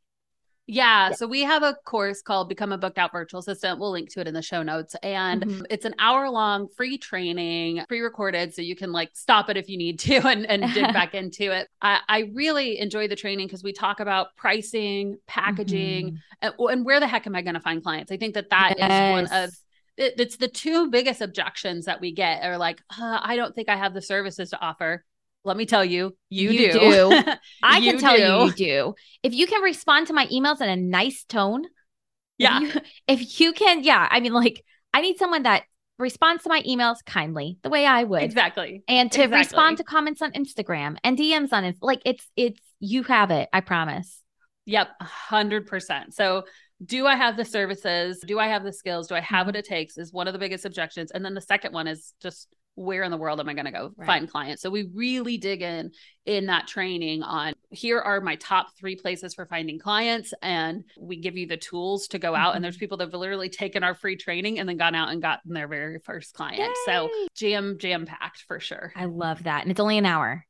Yeah, 0.68 1.12
So 1.12 1.28
we 1.28 1.42
have 1.42 1.62
a 1.62 1.76
course 1.86 2.24
called 2.24 2.50
Become 2.50 2.72
a 2.72 2.78
Booked 2.78 2.98
Out 2.98 3.12
Virtual 3.12 3.40
Assistant. 3.40 3.80
We'll 3.80 3.92
link 3.92 4.12
to 4.14 4.22
it 4.22 4.28
in 4.28 4.34
the 4.34 4.42
show 4.42 4.64
notes. 4.64 4.96
And 5.04 5.44
mm-hmm. 5.44 5.62
it's 5.70 5.86
an 5.86 5.94
hour 6.00 6.28
long 6.30 6.68
free 6.70 6.98
training, 6.98 7.84
pre 7.88 8.00
recorded. 8.02 8.54
So 8.54 8.64
you 8.64 8.76
can 8.76 8.92
like 8.92 9.12
stop 9.14 9.50
it 9.50 9.58
if 9.58 9.70
you 9.70 9.78
need 9.78 10.00
to 10.00 10.16
and, 10.28 10.46
and 10.46 10.74
dig 10.74 10.84
back 10.94 11.14
into 11.14 11.52
it. 11.52 11.68
I, 11.82 12.00
I 12.08 12.32
really 12.34 12.80
enjoy 12.80 13.08
the 13.08 13.16
training 13.16 13.46
because 13.48 13.64
we 13.64 13.74
talk 13.74 14.00
about 14.00 14.36
pricing, 14.36 15.18
packaging, 15.28 16.08
mm-hmm. 16.08 16.16
and, 16.42 16.54
and, 16.58 16.86
where 16.86 17.00
the 17.00 17.08
heck 17.08 17.28
am 17.28 17.36
I 17.36 17.42
going 17.42 17.56
to 17.56 17.60
find 17.60 17.84
clients? 17.84 18.12
I 18.12 18.18
think 18.18 18.34
that 18.34 18.50
that 18.50 18.76
yes. 18.78 18.92
is 18.92 19.32
one 19.32 19.44
of 19.44 19.50
it's 19.98 20.36
the 20.36 20.50
two 20.50 20.90
biggest 20.90 21.22
objections 21.22 21.86
that 21.86 22.02
we 22.02 22.12
get 22.12 22.44
are 22.44 22.58
like, 22.58 22.82
uh, 23.00 23.20
I 23.22 23.38
don't 23.38 23.56
think 23.56 23.70
I 23.70 23.78
have 23.78 23.94
the 23.94 24.02
services 24.02 24.50
to 24.50 24.60
offer 24.60 25.06
let 25.46 25.58
me 25.58 25.66
tell 25.66 25.86
you, 25.86 26.16
you, 26.30 26.50
you 26.50 26.72
do. 26.72 26.80
do. 26.80 27.12
I 27.64 27.80
can 27.80 28.00
tell 28.00 28.16
do. 28.16 28.22
you, 28.22 28.46
you 28.46 28.52
do. 28.54 28.96
If 29.24 29.34
you 29.34 29.48
can 29.48 29.62
respond 29.62 30.08
to 30.08 30.14
my 30.14 30.28
emails 30.28 30.60
in 30.62 30.70
a 30.70 30.76
nice 30.76 31.24
tone, 31.24 31.66
yeah. 32.38 32.60
If 32.62 32.76
you, 32.76 32.82
if 33.08 33.40
you 33.40 33.54
can, 33.54 33.84
yeah. 33.84 34.08
I 34.10 34.20
mean, 34.20 34.34
like, 34.34 34.64
I 34.94 35.02
need 35.02 35.18
someone 35.18 35.44
that 35.44 35.64
responds 35.98 36.44
to 36.44 36.50
my 36.50 36.62
emails 36.64 36.98
kindly, 37.06 37.58
the 37.62 37.70
way 37.70 37.86
I 37.86 38.04
would, 38.04 38.24
exactly, 38.24 38.84
and 38.88 39.12
to 39.14 39.24
exactly. 39.24 39.38
respond 39.38 39.78
to 39.78 39.84
comments 39.84 40.22
on 40.22 40.34
Instagram 40.34 40.98
and 41.04 41.18
DMs 41.18 41.54
on 41.54 41.64
it. 41.64 41.78
Like, 41.82 42.02
it's 42.06 42.28
it's 42.36 42.60
you 42.80 43.04
have 43.04 43.32
it. 43.32 43.48
I 43.54 43.62
promise. 43.62 44.22
Yep, 44.66 44.90
hundred 45.00 45.68
percent. 45.68 46.14
So 46.14 46.44
do 46.84 47.08
I 47.08 47.16
have 47.16 47.38
the 47.38 47.46
services? 47.46 48.22
Do 48.26 48.40
I 48.40 48.48
have 48.48 48.64
the 48.64 48.74
skills? 48.74 49.08
Do 49.08 49.16
I 49.16 49.22
have 49.22 49.46
what 49.46 49.56
mm-hmm. 49.56 49.60
it 49.60 49.66
takes? 49.66 49.98
Is 49.98 50.12
one 50.12 50.28
of 50.28 50.34
the 50.34 50.40
biggest 50.40 50.66
objections. 50.66 51.12
And 51.12 51.24
then 51.24 51.34
the 51.34 51.42
second 51.42 51.74
one 51.74 51.88
is 51.88 52.14
just 52.22 52.48
where 52.76 53.04
in 53.04 53.12
the 53.12 53.18
world 53.18 53.40
am 53.40 53.50
I 53.50 53.54
going 53.54 53.66
to 53.66 53.72
go 53.72 53.92
right. 53.96 54.06
find 54.06 54.30
clients? 54.30 54.62
So 54.62 54.70
we 54.70 54.90
really 54.94 55.38
dig 55.38 55.62
in 55.62 55.92
in 56.26 56.48
that 56.48 56.68
training 56.68 57.24
on 57.24 57.54
here 57.70 58.00
are 58.00 58.22
my 58.22 58.36
top 58.36 58.68
three 58.78 58.96
places 58.96 59.34
for 59.34 59.46
finding 59.46 59.80
clients, 59.80 60.34
and 60.42 60.84
we 61.00 61.18
give 61.18 61.38
you 61.38 61.48
the 61.48 61.58
tools 61.58 62.08
to 62.10 62.20
go 62.20 62.36
out. 62.36 62.50
Mm-hmm. 62.50 62.56
And 62.56 62.66
there's 62.66 62.76
mm-hmm. 62.76 62.80
people 62.80 62.98
that 62.98 63.06
have 63.06 63.14
literally 63.14 63.50
taken 63.50 63.84
our 63.84 63.96
free 63.96 64.16
training 64.16 64.60
and 64.60 64.68
then 64.68 64.78
gone 64.78 64.96
out 64.96 65.10
and 65.10 65.22
gotten 65.22 65.54
their 65.54 65.68
very 65.68 66.00
first 66.00 66.34
client. 66.34 66.60
Yay! 66.60 66.74
So 66.86 67.10
jam 67.36 67.78
jam 67.80 68.06
packed 68.06 68.44
for 68.48 68.60
sure. 68.60 68.94
I 68.96 69.06
love 69.06 69.44
that, 69.44 69.64
and 69.64 69.72
it's 69.72 69.80
only 69.80 69.98
an 69.98 70.06
hour. 70.06 70.46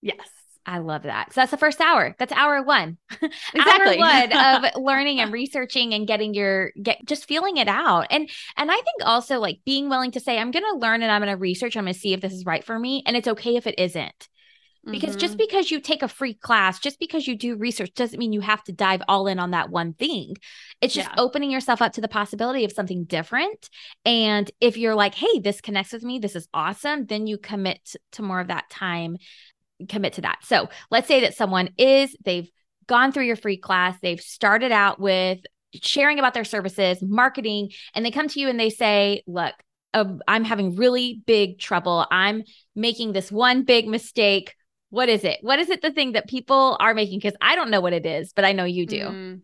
Yes. 0.00 0.28
I 0.66 0.78
love 0.78 1.04
that. 1.04 1.32
So 1.32 1.40
that's 1.40 1.50
the 1.50 1.56
first 1.56 1.80
hour. 1.80 2.14
That's 2.18 2.32
hour 2.32 2.62
one. 2.62 2.98
Exactly. 3.54 3.98
hour 3.98 4.28
one 4.30 4.32
of 4.32 4.74
learning 4.82 5.20
and 5.20 5.32
researching 5.32 5.94
and 5.94 6.06
getting 6.06 6.34
your 6.34 6.72
get 6.82 7.04
just 7.06 7.26
feeling 7.26 7.56
it 7.56 7.68
out. 7.68 8.06
And 8.10 8.28
and 8.56 8.70
I 8.70 8.74
think 8.74 9.02
also 9.04 9.38
like 9.38 9.60
being 9.64 9.88
willing 9.88 10.10
to 10.12 10.20
say, 10.20 10.38
I'm 10.38 10.50
gonna 10.50 10.78
learn 10.78 11.02
and 11.02 11.10
I'm 11.10 11.22
gonna 11.22 11.36
research, 11.36 11.76
I'm 11.76 11.84
gonna 11.84 11.94
see 11.94 12.12
if 12.12 12.20
this 12.20 12.32
is 12.32 12.44
right 12.44 12.64
for 12.64 12.78
me. 12.78 13.02
And 13.06 13.16
it's 13.16 13.28
okay 13.28 13.56
if 13.56 13.66
it 13.66 13.78
isn't. 13.78 14.28
Because 14.84 15.10
mm-hmm. 15.10 15.18
just 15.18 15.36
because 15.36 15.70
you 15.70 15.80
take 15.80 16.02
a 16.02 16.08
free 16.08 16.34
class, 16.34 16.78
just 16.78 16.98
because 16.98 17.26
you 17.26 17.36
do 17.36 17.56
research 17.56 17.92
doesn't 17.94 18.18
mean 18.18 18.32
you 18.32 18.40
have 18.40 18.62
to 18.64 18.72
dive 18.72 19.02
all 19.08 19.26
in 19.26 19.38
on 19.38 19.50
that 19.50 19.70
one 19.70 19.92
thing. 19.92 20.34
It's 20.80 20.94
just 20.94 21.08
yeah. 21.08 21.14
opening 21.18 21.50
yourself 21.50 21.82
up 21.82 21.92
to 21.94 22.00
the 22.00 22.08
possibility 22.08 22.64
of 22.64 22.72
something 22.72 23.04
different. 23.04 23.68
And 24.06 24.50
if 24.60 24.76
you're 24.76 24.94
like, 24.94 25.14
hey, 25.14 25.40
this 25.40 25.60
connects 25.60 25.92
with 25.92 26.04
me, 26.04 26.20
this 26.20 26.36
is 26.36 26.48
awesome, 26.54 27.06
then 27.06 27.26
you 27.26 27.38
commit 27.38 27.96
to 28.12 28.22
more 28.22 28.40
of 28.40 28.48
that 28.48 28.70
time 28.70 29.18
commit 29.88 30.14
to 30.14 30.22
that. 30.22 30.38
So 30.42 30.68
let's 30.90 31.08
say 31.08 31.20
that 31.20 31.34
someone 31.34 31.70
is, 31.78 32.16
they've 32.24 32.50
gone 32.86 33.12
through 33.12 33.24
your 33.24 33.36
free 33.36 33.56
class, 33.56 33.96
they've 34.00 34.20
started 34.20 34.72
out 34.72 34.98
with 34.98 35.40
sharing 35.74 36.18
about 36.18 36.34
their 36.34 36.44
services, 36.44 36.98
marketing, 37.02 37.70
and 37.94 38.04
they 38.04 38.10
come 38.10 38.28
to 38.28 38.40
you 38.40 38.48
and 38.48 38.58
they 38.58 38.70
say, 38.70 39.22
look, 39.26 39.54
uh, 39.94 40.04
I'm 40.26 40.44
having 40.44 40.76
really 40.76 41.22
big 41.26 41.58
trouble. 41.58 42.06
I'm 42.10 42.42
making 42.74 43.12
this 43.12 43.30
one 43.32 43.64
big 43.64 43.86
mistake. 43.86 44.54
What 44.90 45.08
is 45.08 45.24
it? 45.24 45.38
What 45.42 45.58
is 45.58 45.68
it 45.68 45.82
the 45.82 45.92
thing 45.92 46.12
that 46.12 46.28
people 46.28 46.76
are 46.80 46.94
making? 46.94 47.18
Because 47.18 47.36
I 47.40 47.56
don't 47.56 47.70
know 47.70 47.80
what 47.80 47.92
it 47.92 48.06
is, 48.06 48.32
but 48.32 48.44
I 48.44 48.52
know 48.52 48.64
you 48.64 48.86
do. 48.86 49.00
Mm. 49.00 49.40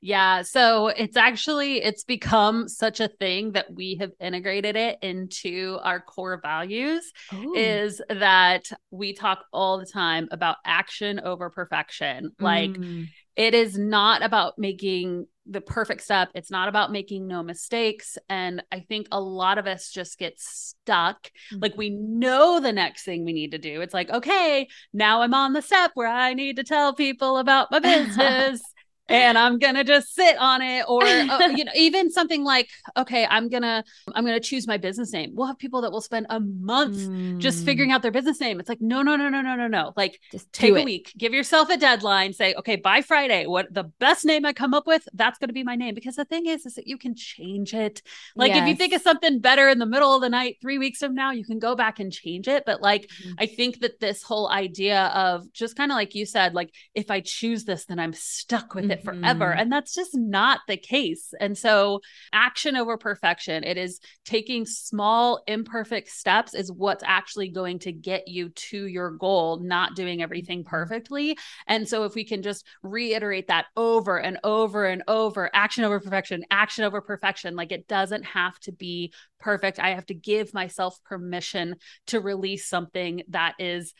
Yeah, 0.00 0.42
so 0.42 0.88
it's 0.88 1.16
actually 1.16 1.82
it's 1.82 2.04
become 2.04 2.68
such 2.68 3.00
a 3.00 3.08
thing 3.08 3.52
that 3.52 3.74
we 3.74 3.96
have 3.96 4.12
integrated 4.20 4.76
it 4.76 4.98
into 5.02 5.78
our 5.82 6.00
core 6.00 6.40
values 6.40 7.12
Ooh. 7.34 7.54
is 7.54 8.00
that 8.08 8.70
we 8.92 9.12
talk 9.12 9.44
all 9.52 9.78
the 9.78 9.86
time 9.86 10.28
about 10.30 10.56
action 10.64 11.18
over 11.18 11.50
perfection. 11.50 12.30
Like 12.38 12.70
mm. 12.70 13.08
it 13.34 13.54
is 13.54 13.76
not 13.76 14.22
about 14.22 14.56
making 14.56 15.26
the 15.50 15.60
perfect 15.60 16.02
step. 16.02 16.28
It's 16.32 16.50
not 16.50 16.68
about 16.68 16.92
making 16.92 17.26
no 17.26 17.42
mistakes 17.42 18.18
and 18.28 18.62
I 18.70 18.80
think 18.80 19.08
a 19.10 19.20
lot 19.20 19.58
of 19.58 19.66
us 19.66 19.90
just 19.90 20.16
get 20.16 20.38
stuck. 20.38 21.28
Mm. 21.52 21.62
Like 21.62 21.76
we 21.76 21.90
know 21.90 22.60
the 22.60 22.72
next 22.72 23.02
thing 23.02 23.24
we 23.24 23.32
need 23.32 23.50
to 23.50 23.58
do. 23.58 23.80
It's 23.80 23.94
like, 23.94 24.10
okay, 24.10 24.68
now 24.92 25.22
I'm 25.22 25.34
on 25.34 25.54
the 25.54 25.62
step 25.62 25.90
where 25.94 26.06
I 26.06 26.34
need 26.34 26.54
to 26.56 26.64
tell 26.64 26.94
people 26.94 27.38
about 27.38 27.72
my 27.72 27.78
business 27.80 28.62
and 29.08 29.38
I'm 29.38 29.58
gonna 29.58 29.84
just 29.84 30.14
sit 30.14 30.36
on 30.38 30.62
it, 30.62 30.84
or 30.88 31.02
uh, 31.04 31.48
you 31.48 31.64
know, 31.64 31.72
even 31.74 32.10
something 32.10 32.44
like, 32.44 32.68
okay, 32.96 33.26
I'm 33.28 33.48
gonna 33.48 33.84
I'm 34.14 34.24
gonna 34.24 34.40
choose 34.40 34.66
my 34.66 34.76
business 34.76 35.12
name. 35.12 35.32
We'll 35.34 35.46
have 35.46 35.58
people 35.58 35.80
that 35.82 35.92
will 35.92 36.00
spend 36.00 36.26
a 36.30 36.40
month 36.40 36.96
mm. 36.96 37.38
just 37.38 37.64
figuring 37.64 37.92
out 37.92 38.02
their 38.02 38.10
business 38.10 38.40
name. 38.40 38.60
It's 38.60 38.68
like, 38.68 38.80
no, 38.80 39.02
no, 39.02 39.16
no, 39.16 39.28
no, 39.28 39.40
no, 39.40 39.56
no, 39.56 39.66
no. 39.66 39.92
Like, 39.96 40.20
just 40.30 40.52
take 40.52 40.76
a 40.76 40.84
week, 40.84 41.12
give 41.16 41.32
yourself 41.32 41.70
a 41.70 41.76
deadline. 41.76 42.32
Say, 42.32 42.54
okay, 42.54 42.76
by 42.76 43.00
Friday, 43.00 43.46
what 43.46 43.72
the 43.72 43.84
best 43.84 44.24
name 44.24 44.44
I 44.44 44.52
come 44.52 44.74
up 44.74 44.86
with, 44.86 45.08
that's 45.14 45.38
gonna 45.38 45.52
be 45.52 45.64
my 45.64 45.76
name. 45.76 45.94
Because 45.94 46.16
the 46.16 46.24
thing 46.24 46.46
is, 46.46 46.66
is 46.66 46.74
that 46.74 46.86
you 46.86 46.98
can 46.98 47.14
change 47.14 47.74
it. 47.74 48.02
Like, 48.36 48.50
yes. 48.50 48.62
if 48.62 48.68
you 48.68 48.74
think 48.74 48.92
of 48.92 49.02
something 49.02 49.40
better 49.40 49.68
in 49.68 49.78
the 49.78 49.86
middle 49.86 50.14
of 50.14 50.20
the 50.20 50.28
night, 50.28 50.56
three 50.60 50.78
weeks 50.78 50.98
from 50.98 51.14
now, 51.14 51.30
you 51.30 51.44
can 51.44 51.58
go 51.58 51.74
back 51.74 51.98
and 51.98 52.12
change 52.12 52.48
it. 52.48 52.64
But 52.66 52.82
like, 52.82 53.08
mm-hmm. 53.08 53.34
I 53.38 53.46
think 53.46 53.80
that 53.80 54.00
this 54.00 54.22
whole 54.22 54.48
idea 54.50 55.06
of 55.06 55.52
just 55.52 55.76
kind 55.76 55.90
of 55.90 55.96
like 55.96 56.14
you 56.14 56.26
said, 56.26 56.54
like, 56.54 56.74
if 56.94 57.10
I 57.10 57.20
choose 57.20 57.64
this, 57.64 57.86
then 57.86 57.98
I'm 57.98 58.12
stuck 58.12 58.74
with 58.74 58.84
mm-hmm. 58.84 58.90
it 58.92 58.97
it 58.98 59.04
forever. 59.04 59.46
Mm. 59.46 59.60
And 59.60 59.72
that's 59.72 59.94
just 59.94 60.16
not 60.16 60.60
the 60.68 60.76
case. 60.76 61.32
And 61.40 61.56
so, 61.56 62.00
action 62.32 62.76
over 62.76 62.96
perfection, 62.96 63.64
it 63.64 63.76
is 63.76 64.00
taking 64.24 64.66
small, 64.66 65.42
imperfect 65.46 66.08
steps, 66.08 66.54
is 66.54 66.70
what's 66.70 67.04
actually 67.06 67.48
going 67.48 67.78
to 67.80 67.92
get 67.92 68.28
you 68.28 68.50
to 68.50 68.86
your 68.86 69.10
goal, 69.12 69.58
not 69.60 69.96
doing 69.96 70.22
everything 70.22 70.60
mm-hmm. 70.60 70.70
perfectly. 70.70 71.36
And 71.66 71.88
so, 71.88 72.04
if 72.04 72.14
we 72.14 72.24
can 72.24 72.42
just 72.42 72.66
reiterate 72.82 73.48
that 73.48 73.66
over 73.76 74.18
and 74.18 74.38
over 74.44 74.86
and 74.86 75.02
over 75.08 75.50
action 75.52 75.84
over 75.84 76.00
perfection, 76.00 76.44
action 76.50 76.84
over 76.84 77.00
perfection, 77.00 77.56
like 77.56 77.72
it 77.72 77.88
doesn't 77.88 78.24
have 78.24 78.58
to 78.60 78.72
be 78.72 79.12
perfect. 79.38 79.78
I 79.78 79.90
have 79.90 80.06
to 80.06 80.14
give 80.14 80.52
myself 80.52 80.98
permission 81.04 81.76
to 82.08 82.20
release 82.20 82.68
something 82.68 83.22
that 83.28 83.54
is 83.58 83.94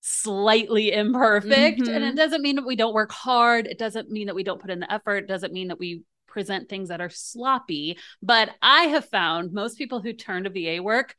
slightly 0.00 0.92
imperfect. 0.92 1.80
Mm-hmm. 1.80 1.94
And 1.94 2.04
it 2.04 2.08
mm-hmm. 2.08 2.16
doesn't 2.16 2.42
mean 2.42 2.56
that 2.56 2.66
we 2.66 2.76
don't 2.76 2.94
work 2.94 3.12
hard. 3.12 3.66
It 3.66 3.78
doesn't 3.78 4.10
mean 4.10 4.26
that 4.26 4.34
we 4.34 4.44
don't 4.44 4.60
put 4.60 4.70
in 4.70 4.80
the 4.80 4.92
effort. 4.92 5.24
It 5.24 5.28
doesn't 5.28 5.52
mean 5.52 5.68
that 5.68 5.78
we 5.78 6.02
present 6.26 6.68
things 6.68 6.88
that 6.88 7.00
are 7.00 7.10
sloppy. 7.10 7.98
But 8.22 8.50
I 8.62 8.84
have 8.84 9.04
found 9.04 9.52
most 9.52 9.76
people 9.78 10.00
who 10.00 10.12
turn 10.12 10.44
to 10.44 10.50
VA 10.50 10.82
work 10.82 11.14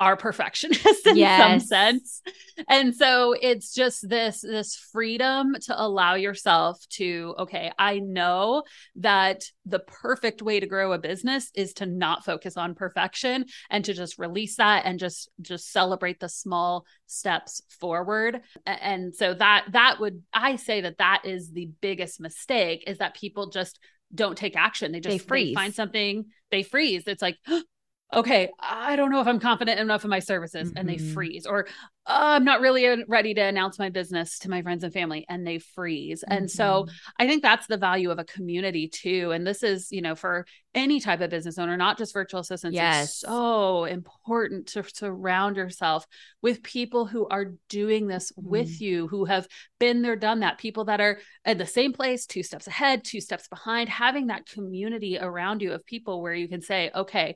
are 0.00 0.16
perfectionists 0.16 1.06
in 1.06 1.16
yes. 1.16 1.40
some 1.40 1.60
sense. 1.60 2.22
And 2.68 2.94
so 2.94 3.34
it's 3.40 3.72
just 3.72 4.08
this 4.08 4.40
this 4.40 4.76
freedom 4.76 5.54
to 5.62 5.80
allow 5.80 6.14
yourself 6.14 6.84
to 6.90 7.34
okay, 7.38 7.72
I 7.78 8.00
know 8.00 8.64
that 8.96 9.44
the 9.66 9.78
perfect 9.78 10.42
way 10.42 10.60
to 10.60 10.66
grow 10.66 10.92
a 10.92 10.98
business 10.98 11.50
is 11.54 11.74
to 11.74 11.86
not 11.86 12.24
focus 12.24 12.56
on 12.56 12.74
perfection 12.74 13.46
and 13.70 13.84
to 13.84 13.94
just 13.94 14.18
release 14.18 14.56
that 14.56 14.84
and 14.84 14.98
just 14.98 15.30
just 15.40 15.70
celebrate 15.70 16.18
the 16.20 16.28
small 16.28 16.86
steps 17.06 17.62
forward. 17.68 18.40
And 18.66 19.14
so 19.14 19.34
that 19.34 19.66
that 19.72 20.00
would 20.00 20.22
I 20.32 20.56
say 20.56 20.80
that 20.80 20.98
that 20.98 21.22
is 21.24 21.52
the 21.52 21.70
biggest 21.80 22.20
mistake 22.20 22.84
is 22.86 22.98
that 22.98 23.14
people 23.14 23.50
just 23.50 23.78
don't 24.14 24.36
take 24.36 24.56
action. 24.56 24.92
They 24.92 25.00
just 25.00 25.14
they 25.14 25.18
freeze. 25.18 25.50
They 25.50 25.54
find 25.54 25.74
something, 25.74 26.26
they 26.50 26.62
freeze. 26.62 27.04
It's 27.06 27.22
like, 27.22 27.36
oh, 27.48 27.62
okay, 28.12 28.50
I 28.60 28.96
don't 28.96 29.10
know 29.10 29.20
if 29.20 29.26
I'm 29.26 29.40
confident 29.40 29.80
enough 29.80 30.04
in 30.04 30.10
my 30.10 30.18
services, 30.20 30.68
mm-hmm. 30.68 30.78
and 30.78 30.88
they 30.88 30.96
mm-hmm. 30.96 31.12
freeze, 31.12 31.46
or 31.46 31.66
oh, 32.06 32.12
I'm 32.14 32.44
not 32.44 32.60
really 32.60 32.86
uh, 32.86 32.98
ready 33.08 33.34
to 33.34 33.40
announce 33.40 33.78
my 33.78 33.88
business 33.88 34.38
to 34.40 34.50
my 34.50 34.62
friends 34.62 34.84
and 34.84 34.92
family, 34.92 35.24
and 35.28 35.46
they 35.46 35.58
freeze. 35.58 36.22
Mm-hmm. 36.22 36.36
And 36.36 36.50
so 36.50 36.84
mm-hmm. 36.84 36.94
I 37.18 37.26
think 37.26 37.42
that's 37.42 37.66
the 37.66 37.76
value 37.76 38.10
of 38.10 38.18
a 38.18 38.24
community 38.24 38.88
too. 38.88 39.30
And 39.32 39.46
this 39.46 39.62
is, 39.62 39.90
you 39.90 40.02
know, 40.02 40.14
for 40.14 40.46
any 40.74 41.00
type 41.00 41.20
of 41.20 41.30
business 41.30 41.58
owner, 41.58 41.76
not 41.76 41.98
just 41.98 42.12
virtual 42.12 42.40
assistants. 42.40 42.74
Yes. 42.74 43.04
It's 43.04 43.20
so 43.20 43.84
important 43.84 44.66
to 44.68 44.84
surround 44.92 45.56
yourself 45.56 46.06
with 46.42 46.62
people 46.62 47.06
who 47.06 47.26
are 47.28 47.54
doing 47.68 48.06
this 48.06 48.32
mm-hmm. 48.32 48.48
with 48.48 48.80
you, 48.80 49.08
who 49.08 49.24
have 49.24 49.48
been 49.78 50.02
there, 50.02 50.16
done 50.16 50.40
that, 50.40 50.58
people 50.58 50.84
that 50.86 51.00
are 51.00 51.20
at 51.44 51.58
the 51.58 51.66
same 51.66 51.92
place, 51.92 52.26
two 52.26 52.42
steps 52.42 52.66
ahead, 52.66 53.04
two 53.04 53.20
steps 53.20 53.48
behind, 53.48 53.88
having 53.88 54.26
that 54.26 54.46
community 54.46 55.18
around 55.18 55.62
you 55.62 55.72
of 55.72 55.86
people 55.86 56.20
where 56.20 56.34
you 56.34 56.48
can 56.48 56.60
say, 56.60 56.90
okay, 56.94 57.34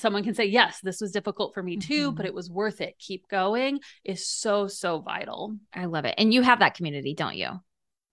someone 0.00 0.24
can 0.24 0.34
say, 0.34 0.46
Yes, 0.46 0.80
this 0.80 1.00
was 1.00 1.12
difficult 1.12 1.54
for 1.54 1.62
me 1.62 1.76
too, 1.76 2.08
mm-hmm. 2.08 2.16
but 2.16 2.26
it 2.26 2.34
was 2.34 2.50
worth 2.50 2.80
it. 2.80 2.98
Keep 2.98 3.28
going 3.28 3.80
is 4.04 4.26
so, 4.26 4.66
so 4.66 5.00
vital. 5.00 5.56
I 5.74 5.86
love 5.86 6.04
it. 6.04 6.14
And 6.18 6.32
you 6.32 6.42
have 6.42 6.60
that 6.60 6.74
community, 6.74 7.14
don't 7.14 7.36
you? 7.36 7.60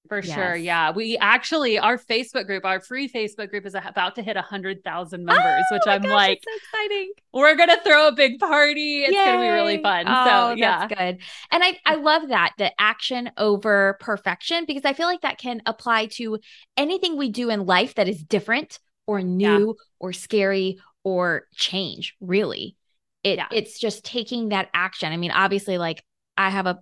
For 0.08 0.20
yes. 0.20 0.36
sure. 0.36 0.56
Yeah. 0.56 0.92
We 0.92 1.18
actually, 1.18 1.78
our 1.80 1.98
Facebook 1.98 2.46
group, 2.46 2.66
our 2.66 2.80
free 2.80 3.10
Facebook 3.10 3.50
group 3.50 3.66
is 3.66 3.76
about 3.76 4.16
to 4.16 4.24
hit 4.24 4.38
a 4.38 4.40
100,000 4.40 5.26
members, 5.26 5.44
oh, 5.46 5.76
which 5.76 5.84
I'm 5.86 6.02
gosh, 6.02 6.12
like, 6.12 6.44
so 6.48 6.56
exciting. 6.56 7.12
We're 7.34 7.56
going 7.56 7.70
to 7.70 7.82
throw 7.84 8.08
a 8.08 8.14
big 8.14 8.40
party. 8.40 9.04
It's 9.04 9.12
going 9.12 9.40
to 9.40 9.42
be 9.42 9.50
really 9.50 9.82
fun. 9.82 10.06
Oh, 10.08 10.26
so, 10.26 10.56
yeah. 10.56 10.88
That's 10.88 11.00
good. 11.00 11.22
And 11.52 11.64
I, 11.64 11.78
I 11.86 11.96
love 11.96 12.30
that 12.30 12.54
the 12.58 12.72
action 12.80 13.32
over 13.38 13.98
perfection 14.00 14.66
because 14.66 14.86
I 14.86 14.94
feel 14.94 15.08
like 15.08 15.22
that 15.22 15.40
can 15.40 15.62
apply 15.66 16.08
to 16.14 16.40
anything 16.78 17.18
we 17.18 17.30
do 17.30 17.50
in 17.50 17.66
life 17.66 17.96
that 17.96 18.08
is 18.08 18.24
different 18.24 18.80
or 19.08 19.22
new 19.22 19.68
yeah. 19.68 19.84
or 20.00 20.14
scary 20.14 20.80
or 21.08 21.48
change 21.56 22.18
really 22.20 22.76
it 23.24 23.38
yeah. 23.38 23.48
it's 23.50 23.80
just 23.80 24.04
taking 24.04 24.50
that 24.50 24.68
action 24.74 25.14
i 25.14 25.16
mean 25.16 25.32
obviously 25.32 25.78
like 25.78 26.04
i 26.36 26.50
have 26.50 26.66
a 26.66 26.80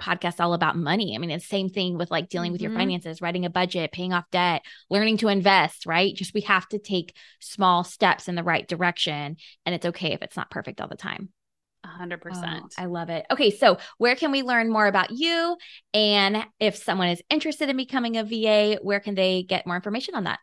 podcast 0.00 0.36
all 0.38 0.54
about 0.54 0.76
money 0.76 1.12
i 1.16 1.18
mean 1.18 1.30
it's 1.30 1.48
same 1.48 1.68
thing 1.68 1.98
with 1.98 2.08
like 2.08 2.28
dealing 2.28 2.48
mm-hmm. 2.48 2.52
with 2.52 2.62
your 2.62 2.70
mm-hmm. 2.70 2.78
finances 2.78 3.20
writing 3.20 3.44
a 3.44 3.50
budget 3.50 3.90
paying 3.90 4.12
off 4.12 4.30
debt 4.30 4.62
learning 4.90 5.16
to 5.16 5.26
invest 5.26 5.86
right 5.86 6.14
just 6.14 6.34
we 6.34 6.42
have 6.42 6.68
to 6.68 6.78
take 6.78 7.16
small 7.40 7.82
steps 7.82 8.28
in 8.28 8.36
the 8.36 8.44
right 8.44 8.68
direction 8.68 9.36
and 9.66 9.74
it's 9.74 9.86
okay 9.86 10.12
if 10.12 10.22
it's 10.22 10.36
not 10.36 10.50
perfect 10.52 10.80
all 10.80 10.88
the 10.88 10.94
time 10.94 11.28
100%. 12.00 12.20
Oh, 12.32 12.68
I 12.78 12.86
love 12.86 13.10
it. 13.10 13.26
Okay, 13.30 13.50
so 13.50 13.76
where 13.98 14.16
can 14.16 14.32
we 14.32 14.42
learn 14.42 14.72
more 14.72 14.86
about 14.86 15.10
you? 15.10 15.58
And 15.92 16.46
if 16.58 16.76
someone 16.76 17.08
is 17.08 17.22
interested 17.28 17.68
in 17.68 17.76
becoming 17.76 18.16
a 18.16 18.24
VA, 18.24 18.78
where 18.80 19.00
can 19.00 19.14
they 19.14 19.42
get 19.42 19.66
more 19.66 19.76
information 19.76 20.14
on 20.14 20.24
that? 20.24 20.38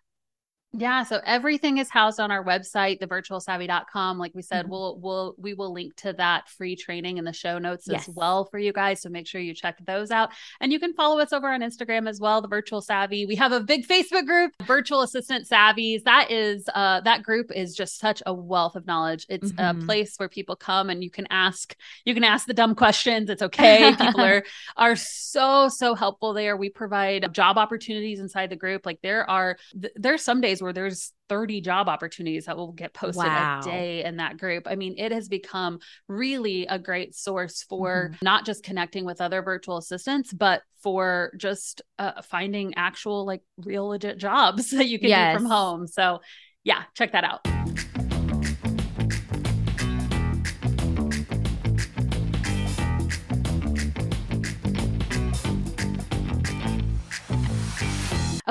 Yeah, 0.73 1.03
so 1.03 1.19
everything 1.25 1.79
is 1.79 1.89
housed 1.89 2.21
on 2.21 2.31
our 2.31 2.45
website, 2.45 3.01
thevirtualsavvy.com. 3.01 4.17
Like 4.17 4.33
we 4.33 4.41
said, 4.41 4.63
mm-hmm. 4.63 4.71
we'll 4.71 4.99
we'll 4.99 5.35
we 5.37 5.53
will 5.53 5.73
link 5.73 5.97
to 5.97 6.13
that 6.13 6.47
free 6.47 6.77
training 6.77 7.17
in 7.17 7.25
the 7.25 7.33
show 7.33 7.57
notes 7.57 7.87
yes. 7.89 8.07
as 8.07 8.15
well 8.15 8.45
for 8.45 8.57
you 8.57 8.71
guys. 8.71 9.01
So 9.01 9.09
make 9.09 9.27
sure 9.27 9.41
you 9.41 9.53
check 9.53 9.85
those 9.85 10.11
out. 10.11 10.29
And 10.61 10.71
you 10.71 10.79
can 10.79 10.93
follow 10.93 11.19
us 11.19 11.33
over 11.33 11.51
on 11.51 11.59
Instagram 11.59 12.07
as 12.07 12.21
well, 12.21 12.41
the 12.41 12.47
Virtual 12.47 12.79
Savvy. 12.79 13.25
We 13.25 13.35
have 13.35 13.51
a 13.51 13.59
big 13.59 13.85
Facebook 13.85 14.25
group, 14.25 14.53
Virtual 14.63 15.01
Assistant 15.01 15.45
Savvies. 15.45 16.03
That 16.03 16.31
is 16.31 16.63
uh 16.73 17.01
that 17.01 17.21
group 17.21 17.51
is 17.53 17.75
just 17.75 17.99
such 17.99 18.23
a 18.25 18.33
wealth 18.33 18.77
of 18.77 18.87
knowledge. 18.87 19.25
It's 19.27 19.51
mm-hmm. 19.51 19.81
a 19.81 19.85
place 19.85 20.15
where 20.15 20.29
people 20.29 20.55
come 20.55 20.89
and 20.89 21.03
you 21.03 21.09
can 21.09 21.27
ask 21.29 21.75
you 22.05 22.13
can 22.13 22.23
ask 22.23 22.47
the 22.47 22.53
dumb 22.53 22.75
questions. 22.75 23.29
It's 23.29 23.41
okay. 23.41 23.93
people 23.99 24.21
are 24.21 24.45
are 24.77 24.95
so 24.95 25.67
so 25.67 25.95
helpful 25.95 26.33
there. 26.33 26.55
We 26.55 26.69
provide 26.69 27.33
job 27.33 27.57
opportunities 27.57 28.21
inside 28.21 28.49
the 28.49 28.55
group. 28.55 28.85
Like 28.85 29.01
there 29.01 29.29
are 29.29 29.57
there's 29.73 30.21
some 30.21 30.39
days 30.39 30.60
where 30.61 30.73
there's 30.73 31.13
30 31.29 31.61
job 31.61 31.87
opportunities 31.87 32.45
that 32.45 32.57
will 32.57 32.71
get 32.71 32.93
posted 32.93 33.25
wow. 33.25 33.59
a 33.59 33.63
day 33.63 34.03
in 34.03 34.17
that 34.17 34.37
group. 34.37 34.67
I 34.69 34.75
mean, 34.75 34.95
it 34.97 35.11
has 35.11 35.27
become 35.27 35.79
really 36.07 36.67
a 36.67 36.77
great 36.77 37.15
source 37.15 37.63
for 37.63 38.09
mm-hmm. 38.09 38.15
not 38.21 38.45
just 38.45 38.63
connecting 38.63 39.05
with 39.05 39.21
other 39.21 39.41
virtual 39.41 39.77
assistants, 39.77 40.31
but 40.33 40.61
for 40.81 41.33
just 41.37 41.81
uh, 41.99 42.21
finding 42.21 42.73
actual, 42.75 43.25
like, 43.25 43.41
real 43.57 43.87
legit 43.87 44.17
jobs 44.17 44.71
that 44.71 44.87
you 44.87 44.99
can 44.99 45.09
yes. 45.09 45.33
do 45.33 45.39
from 45.39 45.49
home. 45.49 45.87
So, 45.87 46.21
yeah, 46.63 46.83
check 46.95 47.13
that 47.13 47.23
out. 47.23 48.00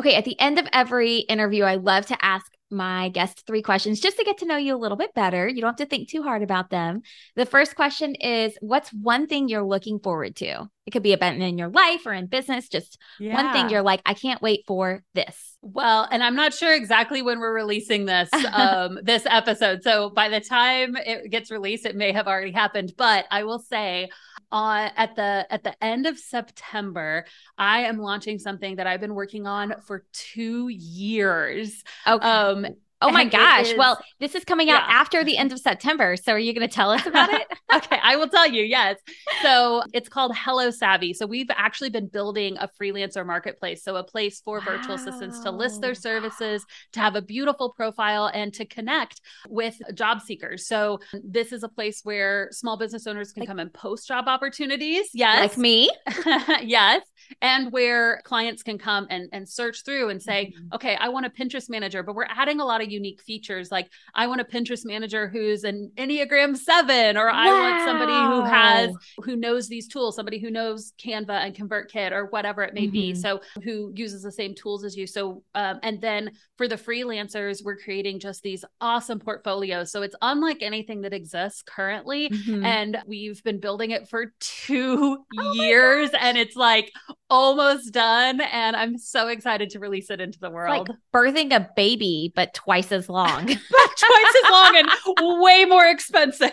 Okay, 0.01 0.15
at 0.15 0.25
the 0.25 0.41
end 0.41 0.59
of 0.59 0.67
every 0.73 1.19
interview, 1.19 1.63
I 1.63 1.75
love 1.75 2.07
to 2.07 2.25
ask 2.25 2.51
my 2.71 3.11
guests 3.11 3.43
three 3.43 3.61
questions 3.61 4.01
just 4.01 4.17
to 4.17 4.25
get 4.25 4.39
to 4.39 4.47
know 4.47 4.57
you 4.57 4.75
a 4.75 4.79
little 4.79 4.97
bit 4.97 5.13
better. 5.13 5.47
You 5.47 5.61
don't 5.61 5.69
have 5.73 5.77
to 5.77 5.85
think 5.85 6.09
too 6.09 6.23
hard 6.23 6.43
about 6.43 6.71
them. 6.71 7.03
The 7.37 7.45
first 7.45 7.77
question 7.77 8.15
is 8.15 8.57
What's 8.63 8.89
one 8.95 9.27
thing 9.27 9.51
you're 9.51 9.63
looking 9.63 9.99
forward 9.99 10.37
to? 10.37 10.71
It 10.87 10.91
could 10.91 11.03
be 11.03 11.13
about 11.13 11.35
in 11.35 11.59
your 11.59 11.69
life 11.69 12.07
or 12.07 12.15
in 12.15 12.29
business, 12.29 12.71
just 12.71 12.97
yeah. 13.19 13.35
one 13.35 13.53
thing 13.53 13.69
you're 13.69 13.83
like, 13.83 14.01
I 14.07 14.15
can't 14.15 14.41
wait 14.41 14.65
for 14.67 15.03
this. 15.13 15.59
Well, 15.61 16.09
and 16.11 16.25
I'm 16.25 16.35
not 16.35 16.55
sure 16.55 16.75
exactly 16.75 17.21
when 17.21 17.39
we're 17.39 17.55
releasing 17.55 18.07
this 18.07 18.31
um 18.55 19.01
this 19.03 19.27
episode. 19.27 19.83
So 19.83 20.09
by 20.09 20.31
the 20.31 20.41
time 20.41 20.97
it 20.97 21.31
gets 21.31 21.51
released, 21.51 21.85
it 21.85 21.95
may 21.95 22.13
have 22.13 22.27
already 22.27 22.53
happened. 22.53 22.95
But 22.97 23.27
I 23.31 23.45
will 23.45 23.59
say 23.59 24.09
on 24.53 24.91
at 24.97 25.17
the 25.17 25.47
at 25.51 25.63
the 25.63 25.83
end 25.83 26.07
of 26.07 26.19
September, 26.19 27.25
I 27.57 27.83
am 27.83 27.99
launching 27.99 28.39
something 28.39 28.77
that 28.77 28.87
I've 28.87 29.01
been 29.01 29.15
working 29.15 29.47
on 29.47 29.75
for 29.87 30.05
two 30.13 30.69
years. 30.69 31.83
Okay. 32.07 32.27
Um, 32.27 32.67
Oh 33.03 33.11
my 33.11 33.25
gosh. 33.25 33.71
Is, 33.71 33.79
well, 33.79 33.99
this 34.19 34.35
is 34.35 34.45
coming 34.45 34.69
out 34.69 34.83
yeah. 34.87 35.01
after 35.01 35.25
the 35.25 35.39
end 35.39 35.53
of 35.53 35.59
September. 35.59 36.17
So 36.17 36.33
are 36.33 36.39
you 36.39 36.53
going 36.53 36.69
to 36.69 36.73
tell 36.73 36.91
us 36.91 37.07
about 37.07 37.33
it? 37.33 37.47
okay, 37.75 37.99
I 38.03 38.17
will 38.17 38.29
tell 38.29 38.47
you. 38.47 38.63
Yes. 38.63 38.99
So 39.43 39.83
it's 39.95 40.09
called 40.09 40.33
Hello 40.37 40.71
Savvy. 40.71 41.15
So 41.15 41.27
we've 41.27 41.51
actually 41.51 41.91
been 41.91 42.09
building 42.09 42.59
a 42.59 42.69
freelancer 42.81 43.25
marketplace. 43.25 43.83
So 43.83 43.97
a 43.97 44.05
place 44.05 44.41
for 44.41 44.59
wow. 44.59 44.65
virtual 44.67 44.97
assistants 44.97 45.41
to 45.41 45.51
list 45.51 45.81
their 45.81 45.95
services, 45.95 46.65
to 46.93 47.01
have 47.01 47.17
a 47.17 47.23
beautiful 47.23 47.73
profile, 47.73 48.31
and 48.33 48.53
to 48.55 48.67
connect 48.67 49.21
with 49.49 49.81
job 49.95 50.21
seekers. 50.21 50.67
So 50.67 51.01
this 51.25 51.53
is 51.53 51.63
a 51.63 51.69
place 51.69 52.01
where 52.05 52.49
small 52.53 52.77
business 52.77 53.07
owners 53.07 53.33
can 53.33 53.43
like, 53.43 53.49
come 53.49 53.59
and 53.59 53.73
post 53.73 54.09
job 54.09 54.29
opportunities. 54.29 55.09
Yes. 55.15 55.51
Like 55.51 55.59
me. 55.59 55.91
yes. 56.63 57.03
And 57.41 57.73
where 57.73 58.21
clients 58.25 58.63
can 58.63 58.77
come 58.77 59.07
and, 59.09 59.29
and 59.33 59.49
search 59.49 59.85
through 59.85 60.11
and 60.11 60.23
say, 60.23 60.53
mm-hmm. 60.55 60.75
okay, 60.75 60.97
I 60.97 61.09
want 61.09 61.25
a 61.27 61.31
Pinterest 61.31 61.71
manager, 61.71 62.03
but 62.03 62.15
we're 62.15 62.27
adding 62.29 62.61
a 62.61 62.65
lot 62.65 62.83
of 62.83 62.90
unique 62.91 63.23
features. 63.23 63.71
Like 63.71 63.91
I 64.15 64.27
want 64.27 64.41
a 64.41 64.45
Pinterest 64.45 64.85
manager 64.85 65.29
who's 65.29 65.65
an 65.65 65.91
Enneagram 65.97 66.57
seven, 66.57 67.17
or 67.17 67.27
wow. 67.27 67.33
I 67.35 67.53
want 67.53 67.85
somebody 67.85 68.13
who 68.13 68.45
has 68.45 68.95
who 69.25 69.37
knows 69.37 69.69
these 69.69 69.89
tools, 69.89 70.17
somebody 70.17 70.39
who 70.39 70.51
knows 70.51 70.93
Canva 70.99 71.31
and 71.31 71.55
ConvertKit 71.55 72.13
or 72.13 72.27
whatever 72.27 72.63
it 72.63 72.75
may 72.75 72.85
mm-hmm. 72.85 72.93
be. 72.93 73.15
So 73.15 73.41
who 73.63 73.93
uses 73.95 74.23
the 74.23 74.33
same 74.33 74.55
tools 74.55 74.85
as 74.85 74.97
you. 74.97 75.07
So 75.07 75.43
um, 75.55 75.79
and 75.83 76.01
then 76.01 76.33
for 76.57 76.69
the 76.69 76.77
freelancers, 76.77 77.65
we're 77.65 77.77
creating 77.77 78.21
just 78.21 78.43
these 78.43 78.65
awesome 78.81 79.19
portfolios. 79.19 79.91
So 79.91 80.03
it's 80.03 80.17
unlike 80.23 80.63
anything 80.63 81.03
that 81.03 81.13
exists 81.13 81.63
currently. 81.63 82.29
Mm-hmm. 82.31 82.65
And 82.65 82.99
we've 83.07 83.43
been 83.43 83.61
building 83.61 83.91
it 83.91 84.09
for 84.09 84.33
two 84.41 85.19
oh 85.39 85.53
years 85.55 86.11
and 86.19 86.37
it's 86.37 86.57
like 86.57 86.93
almost 87.31 87.93
done. 87.93 88.41
And 88.41 88.77
I'm 88.77 88.99
so 88.99 89.29
excited 89.29 89.71
to 89.71 89.79
release 89.79 90.11
it 90.11 90.21
into 90.21 90.39
the 90.39 90.51
world. 90.51 90.89
Like 90.89 90.99
birthing 91.15 91.55
a 91.55 91.69
baby, 91.77 92.33
but 92.35 92.53
twice 92.53 92.93
as 92.93 93.09
long. 93.09 93.47
twice 93.47 94.35
as 94.45 94.51
long 94.51 94.77
and 94.77 95.41
way 95.43 95.65
more 95.65 95.87
expensive. 95.87 96.53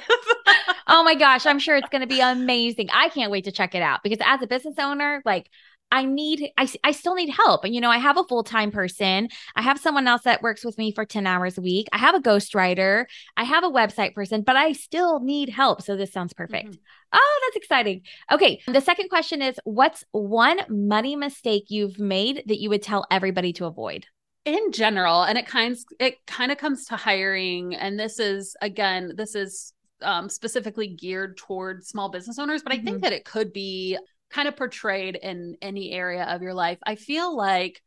oh 0.88 1.04
my 1.04 1.16
gosh, 1.16 1.46
I'm 1.46 1.60
sure 1.60 1.76
it's 1.76 1.90
going 1.90 2.02
to 2.02 2.08
be 2.08 2.22
amazing. 2.22 2.90
I 2.94 3.10
can't 3.10 3.32
wait 3.32 3.46
to 3.46 3.52
check 3.52 3.76
it 3.76 3.82
out 3.82 4.02
because 4.04 4.20
as 4.24 4.42
a 4.42 4.48
business 4.48 4.76
owner, 4.78 5.22
like 5.26 5.50
I 5.92 6.04
need, 6.06 6.52
I, 6.58 6.68
I 6.84 6.92
still 6.92 7.16
need 7.16 7.30
help. 7.30 7.64
And, 7.64 7.74
you 7.74 7.82
know, 7.82 7.90
I 7.90 7.98
have 7.98 8.18
a 8.18 8.24
full 8.24 8.44
time 8.44 8.72
person. 8.72 9.30
I 9.56 9.62
have 9.62 9.80
someone 9.80 10.08
else 10.08 10.24
that 10.24 10.42
works 10.42 10.66
with 10.66 10.78
me 10.78 10.92
for 10.92 11.06
10 11.06 11.26
hours 11.26 11.58
a 11.58 11.62
week. 11.62 11.88
I 11.92 11.98
have 11.98 12.16
a 12.16 12.20
ghostwriter. 12.20 13.06
I 13.38 13.44
have 13.44 13.64
a 13.64 13.70
website 13.70 14.14
person, 14.14 14.42
but 14.42 14.56
I 14.56 14.74
still 14.74 15.20
need 15.22 15.50
help. 15.50 15.82
So 15.82 15.96
this 15.96 16.12
sounds 16.12 16.34
perfect. 16.34 16.72
Mm-hmm. 16.72 16.82
Oh, 17.14 17.40
that's 17.46 17.56
exciting. 17.56 18.02
Okay. 18.32 18.62
The 18.68 18.82
second 18.82 19.10
question 19.10 19.42
is 19.42 19.60
What's 19.64 20.04
one 20.12 20.60
money 20.70 21.16
mistake 21.16 21.66
you've 21.70 22.00
made 22.00 22.44
that 22.48 22.60
you 22.60 22.70
would 22.70 22.82
tell 22.84 23.06
everybody 23.10 23.54
to 23.54 23.66
avoid? 23.66 24.06
in 24.46 24.72
general 24.72 25.24
and 25.24 25.38
it 25.38 25.46
kind 25.46 25.76
it 26.00 26.26
kind 26.26 26.54
of 26.54 26.58
comes 26.58 26.86
to 26.86 26.96
hiring 26.96 27.76
and 27.76 28.00
this 28.00 28.18
is 28.18 28.56
again 28.62 29.12
this 29.18 29.36
is 29.36 29.74
um, 30.02 30.30
specifically 30.30 30.88
geared 30.88 31.36
toward 31.36 31.86
small 31.86 32.08
business 32.08 32.40
owners, 32.40 32.64
but 32.64 32.72
I 32.72 32.78
think 32.78 33.00
Mhm. 33.00 33.02
that 33.02 33.12
it 33.12 33.26
could 33.26 33.52
be 33.52 33.98
kind 34.30 34.48
of 34.48 34.56
portrayed 34.56 35.16
in 35.16 35.56
any 35.62 35.92
area 35.92 36.24
of 36.24 36.42
your 36.42 36.54
life. 36.54 36.80
I 36.86 36.96
feel 36.96 37.36
like 37.36 37.82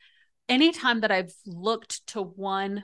anytime 0.49 1.01
that 1.01 1.11
I've 1.11 1.33
looked 1.47 2.07
to 2.09 2.23
one 2.23 2.83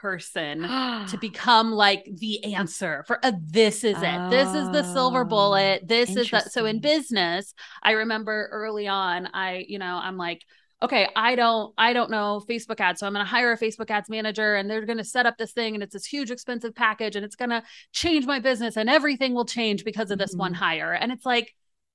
person 0.00 0.62
to 1.08 1.16
become 1.20 1.72
like 1.72 2.04
the 2.18 2.54
answer 2.54 3.04
for 3.06 3.24
uh, 3.24 3.32
this 3.44 3.84
is 3.84 4.02
it. 4.02 4.30
This 4.30 4.54
is 4.54 4.70
the 4.70 4.82
silver 4.82 5.22
Oh, 5.22 5.24
bullet. 5.24 5.86
This 5.86 6.16
is 6.16 6.30
that. 6.30 6.52
So 6.52 6.64
in 6.66 6.80
business, 6.80 7.54
I 7.82 7.92
remember 7.92 8.48
early 8.52 8.88
on, 8.88 9.28
I, 9.34 9.64
you 9.68 9.78
know, 9.78 10.00
I'm 10.02 10.16
like, 10.16 10.42
okay, 10.82 11.08
I 11.14 11.36
don't, 11.36 11.72
I 11.78 11.92
don't 11.92 12.10
know 12.10 12.42
Facebook 12.48 12.80
ads. 12.80 13.00
So 13.00 13.06
I'm 13.06 13.12
going 13.12 13.24
to 13.24 13.30
hire 13.30 13.52
a 13.52 13.58
Facebook 13.58 13.90
ads 13.90 14.08
manager 14.08 14.56
and 14.56 14.68
they're 14.68 14.84
going 14.84 14.98
to 14.98 15.04
set 15.04 15.26
up 15.26 15.38
this 15.38 15.52
thing 15.52 15.74
and 15.74 15.82
it's 15.82 15.92
this 15.92 16.06
huge 16.06 16.30
expensive 16.32 16.74
package 16.74 17.14
and 17.14 17.24
it's 17.24 17.36
going 17.36 17.50
to 17.50 17.62
change 17.92 18.26
my 18.26 18.40
business 18.40 18.76
and 18.76 18.90
everything 18.90 19.34
will 19.34 19.44
change 19.44 19.84
because 19.84 20.10
of 20.10 20.18
this 20.18 20.34
one 20.34 20.54
Mhm. 20.54 20.56
hire. 20.56 20.92
And 20.92 21.12
it's 21.12 21.24
like, 21.26 21.54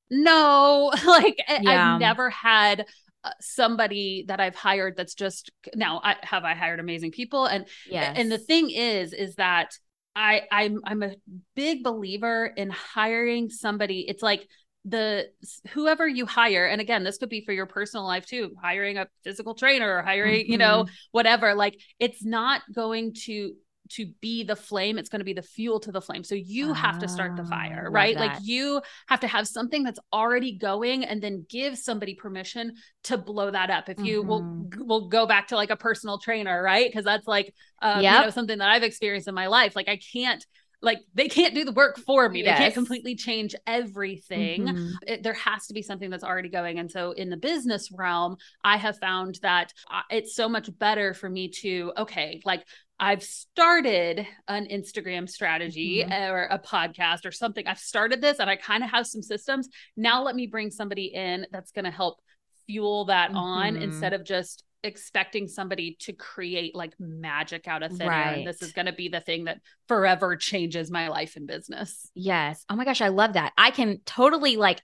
no, 0.09 0.91
like 1.05 1.37
Yeah. 1.47 1.93
I've 1.95 1.99
never 1.99 2.29
had 2.29 2.85
uh, 3.23 3.31
somebody 3.41 4.25
that 4.27 4.39
I've 4.39 4.55
hired 4.55 4.95
that's 4.95 5.15
just 5.15 5.51
now 5.75 5.99
I 6.03 6.15
have 6.23 6.43
I 6.43 6.53
hired 6.53 6.79
amazing 6.79 7.11
people 7.11 7.45
and 7.45 7.65
yeah. 7.89 8.13
and 8.15 8.31
the 8.31 8.37
thing 8.37 8.69
is 8.69 9.11
is 9.11 9.35
that 9.35 9.71
I 10.15 10.43
I'm 10.51 10.81
I'm 10.85 11.03
a 11.03 11.15
big 11.55 11.83
believer 11.83 12.45
in 12.45 12.69
hiring 12.69 13.49
somebody 13.49 14.05
it's 14.07 14.23
like 14.23 14.47
the 14.85 15.27
whoever 15.71 16.07
you 16.07 16.25
hire 16.25 16.65
and 16.65 16.79
again 16.79 17.03
this 17.03 17.17
could 17.17 17.27
be 17.27 17.43
for 17.43 17.51
your 17.51 17.65
personal 17.65 18.05
life 18.05 18.25
too 18.25 18.55
hiring 18.61 18.97
a 18.97 19.07
physical 19.23 19.53
trainer 19.53 19.97
or 19.97 20.03
hiring 20.03 20.49
you 20.49 20.57
know 20.57 20.85
whatever 21.11 21.53
like 21.55 21.77
it's 21.99 22.23
not 22.23 22.61
going 22.73 23.13
to 23.13 23.53
to 23.91 24.07
be 24.21 24.43
the 24.43 24.55
flame 24.55 24.97
it's 24.97 25.09
going 25.09 25.19
to 25.19 25.25
be 25.25 25.33
the 25.33 25.41
fuel 25.41 25.79
to 25.81 25.91
the 25.91 26.01
flame. 26.01 26.23
So 26.23 26.35
you 26.35 26.73
have 26.73 26.97
to 26.99 27.07
start 27.07 27.35
the 27.35 27.43
Ah, 27.43 27.45
fire 27.45 27.89
right? 27.91 28.17
Like 28.17 28.33
you 28.37 28.81
have 29.07 29.19
to 29.21 29.27
have 29.27 29.47
something 29.47 29.83
that's 29.83 29.99
already 30.13 30.57
going 30.57 31.03
and 31.05 31.21
then 31.21 31.45
give 31.49 31.77
somebody 31.77 32.15
permission 32.15 32.73
to 33.05 33.17
blow 33.17 33.51
that 33.51 33.69
up. 33.69 33.89
If 33.89 34.03
you 34.03 34.23
will 34.23 34.49
Mhm. 34.59 34.77
will 34.77 35.07
go 35.09 35.25
back 35.25 35.47
to 35.49 35.55
like 35.55 35.69
a 35.69 35.77
personal 35.77 36.19
trainer 36.19 36.61
right? 36.61 36.89
Because 36.89 37.05
that's 37.05 37.27
like 37.27 37.53
um, 37.81 38.09
you 38.09 38.19
know 38.19 38.29
something 38.29 38.57
that 38.57 38.69
i've 38.69 38.83
experienced 38.83 39.27
in 39.27 39.35
my 39.35 39.47
life. 39.47 39.75
Like 39.75 39.87
i 39.89 39.97
can't 39.97 40.45
like 40.79 40.99
they 41.15 41.27
can't 41.27 41.55
do 41.55 41.65
the 41.65 41.71
work 41.71 41.97
for 41.97 42.29
me. 42.29 42.43
They 42.43 42.53
can't 42.53 42.73
completely 42.73 43.15
change 43.15 43.55
everything. 43.65 44.67
Mhm. 44.67 44.99
it, 45.07 45.23
there 45.23 45.33
has 45.33 45.65
to 45.67 45.73
be 45.73 45.81
something 45.81 46.11
that's 46.11 46.23
already 46.23 46.49
going. 46.49 46.77
And 46.77 46.91
so 46.91 47.13
in 47.13 47.29
the 47.31 47.37
business 47.37 47.89
realm, 47.91 48.37
I 48.63 48.77
have 48.77 48.99
found 48.99 49.39
that 49.41 49.73
uh, 49.91 50.01
it's 50.11 50.35
so 50.35 50.47
much 50.47 50.69
better 50.77 51.15
for 51.15 51.29
me 51.29 51.49
to, 51.61 51.93
okay, 51.97 52.41
like 52.45 52.63
I've 52.99 53.23
started 53.23 54.25
an 54.47 54.67
Instagram 54.67 55.29
strategy 55.29 56.03
Mhm. 56.03 56.29
or 56.29 56.43
a 56.45 56.59
podcast 56.59 57.25
or 57.25 57.31
something. 57.31 57.67
I've 57.67 57.79
started 57.79 58.21
this 58.21 58.39
and 58.39 58.49
I 58.49 58.55
kind 58.55 58.83
of 58.83 58.89
have 58.89 59.05
some 59.05 59.21
systems. 59.21 59.69
Now 59.95 60.23
let 60.23 60.35
me 60.35 60.47
bring 60.47 60.71
somebody 60.71 61.05
in 61.13 61.45
that's 61.51 61.71
going 61.71 61.85
to 61.85 61.91
help 61.91 62.19
fuel 62.65 63.05
that 63.05 63.31
on 63.33 63.75
Mhm. 63.75 63.81
instead 63.81 64.13
of 64.13 64.23
just 64.25 64.63
expecting 64.83 65.47
somebody 65.47 65.95
to 65.99 66.13
create 66.13 66.75
like 66.75 66.93
magic 66.99 67.67
out 67.67 67.83
of 67.83 67.91
thin 67.91 68.03
air. 68.03 68.09
And 68.11 68.47
this 68.47 68.61
is 68.61 68.71
going 68.73 68.85
to 68.85 68.93
be 68.93 69.09
the 69.09 69.19
thing 69.21 69.45
that 69.45 69.59
forever 69.87 70.35
changes 70.35 70.89
my 70.91 71.07
life 71.09 71.35
and 71.35 71.47
business. 71.47 72.09
Yes. 72.13 72.65
Oh 72.69 72.75
my 72.75 72.85
gosh, 72.85 73.01
I 73.01 73.07
love 73.09 73.33
that. 73.33 73.53
I 73.57 73.71
can 73.71 73.99
totally 74.05 74.55
like 74.57 74.81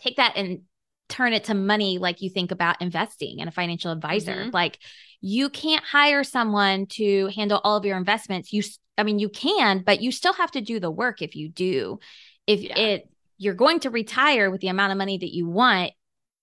take 0.00 0.16
that 0.16 0.36
and 0.36 0.62
turn 1.08 1.32
it 1.32 1.44
to 1.44 1.54
money 1.54 1.98
like 1.98 2.22
you 2.22 2.30
think 2.30 2.50
about 2.50 2.80
investing 2.80 3.40
and 3.40 3.48
a 3.48 3.52
financial 3.52 3.92
advisor. 3.92 4.46
Mhm. 4.46 4.52
Like 4.52 4.78
you 5.20 5.48
can't 5.50 5.84
hire 5.84 6.24
someone 6.24 6.86
to 6.86 7.28
handle 7.34 7.60
all 7.62 7.76
of 7.76 7.84
your 7.84 7.96
investments. 7.96 8.52
You 8.52 8.62
I 8.96 9.02
mean 9.02 9.18
you 9.18 9.28
can, 9.28 9.82
but 9.84 10.00
you 10.02 10.12
still 10.12 10.34
have 10.34 10.50
to 10.52 10.60
do 10.60 10.80
the 10.80 10.90
work 10.90 11.20
if 11.20 11.34
you 11.34 11.48
do. 11.48 11.98
If 12.46 12.62
Yeah. 12.62 12.78
it 12.78 13.08
you're 13.36 13.54
going 13.54 13.80
to 13.80 13.90
retire 13.90 14.50
with 14.50 14.60
the 14.60 14.68
amount 14.68 14.92
of 14.92 14.98
money 14.98 15.18
that 15.18 15.34
you 15.34 15.48
want, 15.48 15.92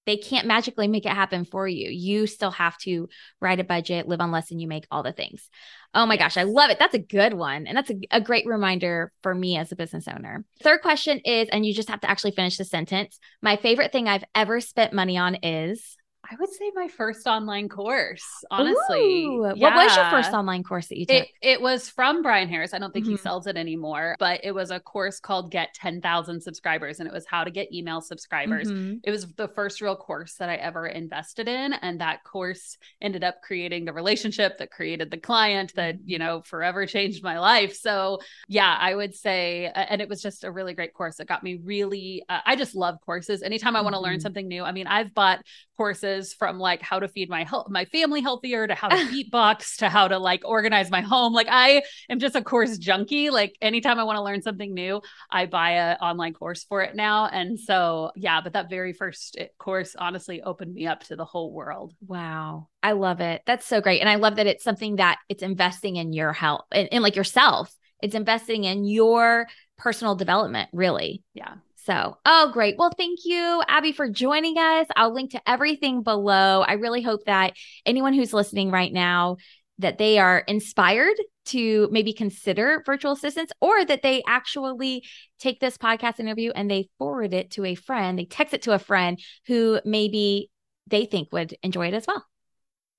they 0.06 0.18
can't 0.18 0.48
magically 0.48 0.88
make 0.88 1.06
it 1.06 1.12
happen 1.12 1.46
for 1.46 1.68
you. 1.68 1.90
You 1.90 2.28
still 2.28 2.52
have 2.52 2.78
to 2.80 3.08
write 3.40 3.60
a 3.60 3.64
budget, 3.64 4.08
live 4.08 4.22
on 4.22 4.32
less 4.32 4.50
than 4.50 4.60
you 4.60 4.68
make, 4.68 4.86
all 4.90 5.04
the 5.04 5.12
things. 5.12 5.50
Oh 5.94 6.06
my 6.06 6.18
gosh, 6.18 6.38
I 6.38 6.44
love 6.44 6.70
it. 6.72 6.80
That's 6.80 6.96
a 6.96 7.00
good 7.00 7.34
one. 7.34 7.68
And 7.68 7.78
that's 7.78 7.92
a, 7.92 8.00
a 8.10 8.22
great 8.22 8.46
reminder 8.46 9.12
for 9.22 9.36
me 9.36 9.58
as 9.58 9.72
a 9.72 9.76
business 9.76 10.08
owner. 10.08 10.44
Third 10.64 10.82
question 10.82 11.20
is, 11.20 11.50
and 11.50 11.66
you 11.66 11.74
just 11.74 11.90
have 11.90 12.02
to 12.02 12.10
actually 12.10 12.32
finish 12.32 12.58
the 12.58 12.66
sentence. 12.66 13.20
My 13.42 13.58
favorite 13.58 13.92
thing 13.92 14.08
I've 14.08 14.24
ever 14.34 14.60
spent 14.60 14.94
money 14.94 15.18
on 15.18 15.36
is 15.44 15.98
I 16.32 16.36
would 16.40 16.50
say 16.50 16.72
my 16.74 16.88
first 16.88 17.28
online 17.28 17.68
course, 17.68 18.24
honestly. 18.50 19.26
Ooh, 19.26 19.42
What 19.42 19.58
was 19.60 19.94
your 19.96 20.10
first 20.10 20.32
online 20.32 20.64
course 20.64 20.88
that 20.88 20.98
you 20.98 21.06
took? 21.06 21.18
It 21.18 21.28
it 21.42 21.62
was 21.62 21.90
from 21.90 22.22
Bryan 22.22 22.48
Harris. 22.48 22.74
I 22.74 22.80
don't 22.80 22.94
think 22.94 23.06
he 23.06 23.16
Mhm. 23.16 23.20
sells 23.20 23.48
it 23.48 23.58
anymore, 23.58 24.16
but 24.18 24.40
it 24.46 24.54
was 24.54 24.72
a 24.72 24.80
course 24.80 25.20
called 25.20 25.52
Get 25.52 25.74
10,000 25.74 26.40
Subscribers 26.42 27.00
and 27.02 27.08
it 27.08 27.14
was 27.14 27.26
how 27.26 27.44
to 27.44 27.52
get 27.52 27.74
email 27.74 28.00
subscribers. 28.00 28.72
Mhm. 28.72 29.02
It 29.04 29.12
was 29.12 29.28
the 29.34 29.50
first 29.50 29.82
real 29.82 29.98
course 29.98 30.36
that 30.36 30.48
I 30.48 30.56
ever 30.56 30.88
invested 30.88 31.50
in 31.50 31.74
and 31.74 32.00
that 32.00 32.24
course 32.24 32.78
ended 33.02 33.26
up 33.26 33.42
creating 33.42 33.84
the 33.84 33.92
relationship 33.94 34.58
that 34.60 34.72
created 34.72 35.12
the 35.12 35.18
client 35.18 35.74
that, 35.76 35.96
Mm-hmm. 35.96 36.10
you 36.10 36.20
know, 36.20 36.42
forever 36.44 36.86
changed 36.86 37.24
my 37.24 37.40
life. 37.40 37.76
So, 37.76 38.20
yeah, 38.48 38.78
I 38.80 38.96
would 38.96 39.16
say 39.16 39.70
and 39.76 40.02
it 40.02 40.08
was 40.08 40.22
just 40.22 40.46
a 40.46 40.52
really 40.52 40.74
great 40.74 40.94
course. 40.94 41.20
It 41.20 41.28
got 41.28 41.44
me 41.44 41.56
really 41.62 42.24
uh, 42.30 42.40
I 42.46 42.56
just 42.56 42.74
love 42.74 42.96
courses. 43.06 43.44
Anytime 43.44 43.76
I 43.76 43.82
want 43.82 43.96
to 43.96 44.00
learn 44.00 44.20
Mhm. 44.20 44.22
something 44.22 44.48
new. 44.48 44.64
I 44.64 44.72
mean, 44.72 44.88
I've 44.88 45.14
bought 45.14 45.42
courses 45.76 46.21
from 46.34 46.60
like 46.60 46.82
how 46.82 47.00
to 47.00 47.08
feed 47.08 47.30
my 47.30 47.44
health 47.44 47.68
my 47.70 47.86
family 47.86 48.22
healthier 48.22 48.68
to 48.68 48.76
how 48.76 48.88
to 48.90 48.96
beatbox 49.12 49.78
to 49.78 49.90
how 49.90 50.08
to 50.08 50.18
like 50.18 50.42
organize 50.46 50.90
my 50.92 51.02
home 51.02 51.34
like 51.34 51.48
i 51.50 51.82
am 52.10 52.20
just 52.20 52.36
a 52.36 52.42
course 52.42 52.78
junkie 52.78 53.30
like 53.30 53.56
anytime 53.62 54.00
i 54.00 54.04
want 54.04 54.18
to 54.18 54.24
learn 54.24 54.42
something 54.42 54.74
new 54.74 55.02
i 55.30 55.46
buy 55.46 55.72
a 55.72 55.96
online 55.96 56.34
course 56.34 56.64
for 56.64 56.82
it 56.82 56.96
now 56.96 57.26
and 57.28 57.60
so 57.60 58.12
yeah 58.16 58.42
but 58.42 58.54
that 58.54 58.70
very 58.70 58.94
first 58.94 59.36
eh, 59.40 59.48
course 59.58 59.96
honestly 59.98 60.42
opened 60.42 60.74
me 60.74 60.88
up 60.88 61.04
to 61.04 61.16
the 61.16 61.26
whole 61.26 61.52
world 61.52 61.94
Wow. 62.08 62.68
I 62.84 62.92
love 62.94 63.22
it. 63.22 63.42
That's 63.46 63.66
so 63.66 63.80
great. 63.80 64.02
And 64.02 64.10
I 64.10 64.16
love 64.16 64.36
that 64.36 64.48
it's 64.48 64.64
something 64.64 64.98
that 64.98 65.18
it's 65.30 65.44
investing 65.44 65.96
in 65.96 66.14
your 66.14 66.34
health 66.34 66.66
and, 66.72 66.90
and 66.92 67.04
like 67.04 67.16
yourself. 67.16 67.74
It's 68.02 68.16
investing 68.16 68.64
in 68.64 68.84
your 68.86 69.48
personal 69.78 70.16
development, 70.16 70.70
really. 70.74 71.24
yeah 71.34 71.54
So, 71.84 72.18
oh, 72.26 72.52
great. 72.54 72.76
Well, 72.78 72.92
thank 72.96 73.20
you, 73.26 73.64
Abby, 73.68 73.92
for 73.92 74.10
joining 74.10 74.58
us. 74.58 74.88
I'll 74.96 75.14
link 75.14 75.32
to 75.32 75.50
everything 75.50 76.04
below. 76.04 76.62
I 76.62 76.74
really 76.74 77.02
hope 77.02 77.26
that 77.26 77.54
anyone 77.86 78.14
who's 78.14 78.34
listening 78.34 78.70
right 78.70 78.94
now 78.94 79.38
that 79.80 79.98
they 79.98 80.20
are 80.20 80.40
inspired 80.48 81.16
to 81.46 81.90
maybe 81.92 82.14
consider 82.14 82.84
virtual 82.86 83.14
assistants 83.14 83.52
or 83.62 83.84
that 83.84 84.04
they 84.04 84.22
actually 84.28 85.04
take 85.40 85.60
this 85.60 85.78
podcast 85.78 86.20
interview 86.20 86.52
and 86.54 86.70
they 86.70 86.88
forward 87.00 87.34
it 87.34 87.50
to 87.52 87.66
a 87.66 87.74
friend, 87.74 88.20
they 88.20 88.26
text 88.26 88.54
it 88.54 88.62
to 88.64 88.74
a 88.74 88.80
friend 88.80 89.20
who 89.48 89.80
maybe 89.84 90.52
they 90.88 91.06
think 91.06 91.30
would 91.32 91.56
enjoy 91.64 91.88
it 91.88 91.96
as 91.96 92.06
well. 92.06 92.24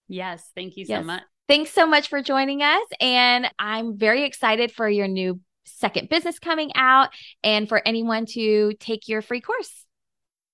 yes 0.09 0.51
thank 0.57 0.77
you 0.77 0.85
so 0.85 1.03
much 1.03 1.23
Thanks 1.49 1.71
so 1.71 1.87
much 1.87 2.09
for 2.09 2.23
joining 2.23 2.63
us. 2.63 2.87
And 3.01 3.51
I'm 3.59 3.99
very 3.99 4.25
excited 4.25 4.73
for 4.73 4.89
your 4.89 5.09
new 5.09 5.41
second 5.65 6.09
business 6.09 6.39
coming 6.39 6.71
out 6.75 7.11
and 7.43 7.69
for 7.69 7.83
anyone 7.87 8.27
to 8.27 8.73
take 8.81 9.09
your 9.09 9.23
free 9.23 9.41
course. 9.41 9.87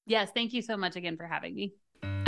yes 0.07 0.31
thank 0.35 0.53
you 0.53 0.63
so 0.63 0.77
much 0.77 0.97
again 0.97 1.17
for 1.17 1.27
having 1.27 1.55
me 1.55 1.73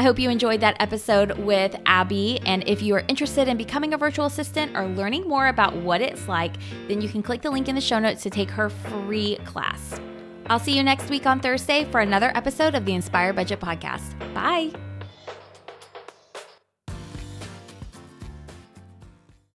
I 0.00 0.02
hope 0.02 0.18
you 0.18 0.30
enjoyed 0.30 0.62
that 0.62 0.76
episode 0.80 1.38
with 1.40 1.76
Abby. 1.84 2.40
And 2.46 2.66
if 2.66 2.80
you 2.80 2.94
are 2.94 3.04
interested 3.08 3.48
in 3.48 3.58
becoming 3.58 3.92
a 3.92 3.98
virtual 3.98 4.24
assistant 4.24 4.74
or 4.74 4.86
learning 4.86 5.28
more 5.28 5.48
about 5.48 5.76
what 5.76 6.00
it's 6.00 6.26
like, 6.26 6.54
then 6.88 7.02
you 7.02 7.08
can 7.10 7.22
click 7.22 7.42
the 7.42 7.50
link 7.50 7.68
in 7.68 7.74
the 7.74 7.82
show 7.82 7.98
notes 7.98 8.22
to 8.22 8.30
take 8.30 8.48
her 8.50 8.70
free 8.70 9.36
class. 9.44 10.00
I'll 10.46 10.58
see 10.58 10.74
you 10.74 10.82
next 10.82 11.10
week 11.10 11.26
on 11.26 11.38
Thursday 11.38 11.84
for 11.90 12.00
another 12.00 12.32
episode 12.34 12.74
of 12.74 12.86
the 12.86 12.94
Inspire 12.94 13.34
Budget 13.34 13.60
Podcast. 13.60 14.18
Bye. 14.32 14.89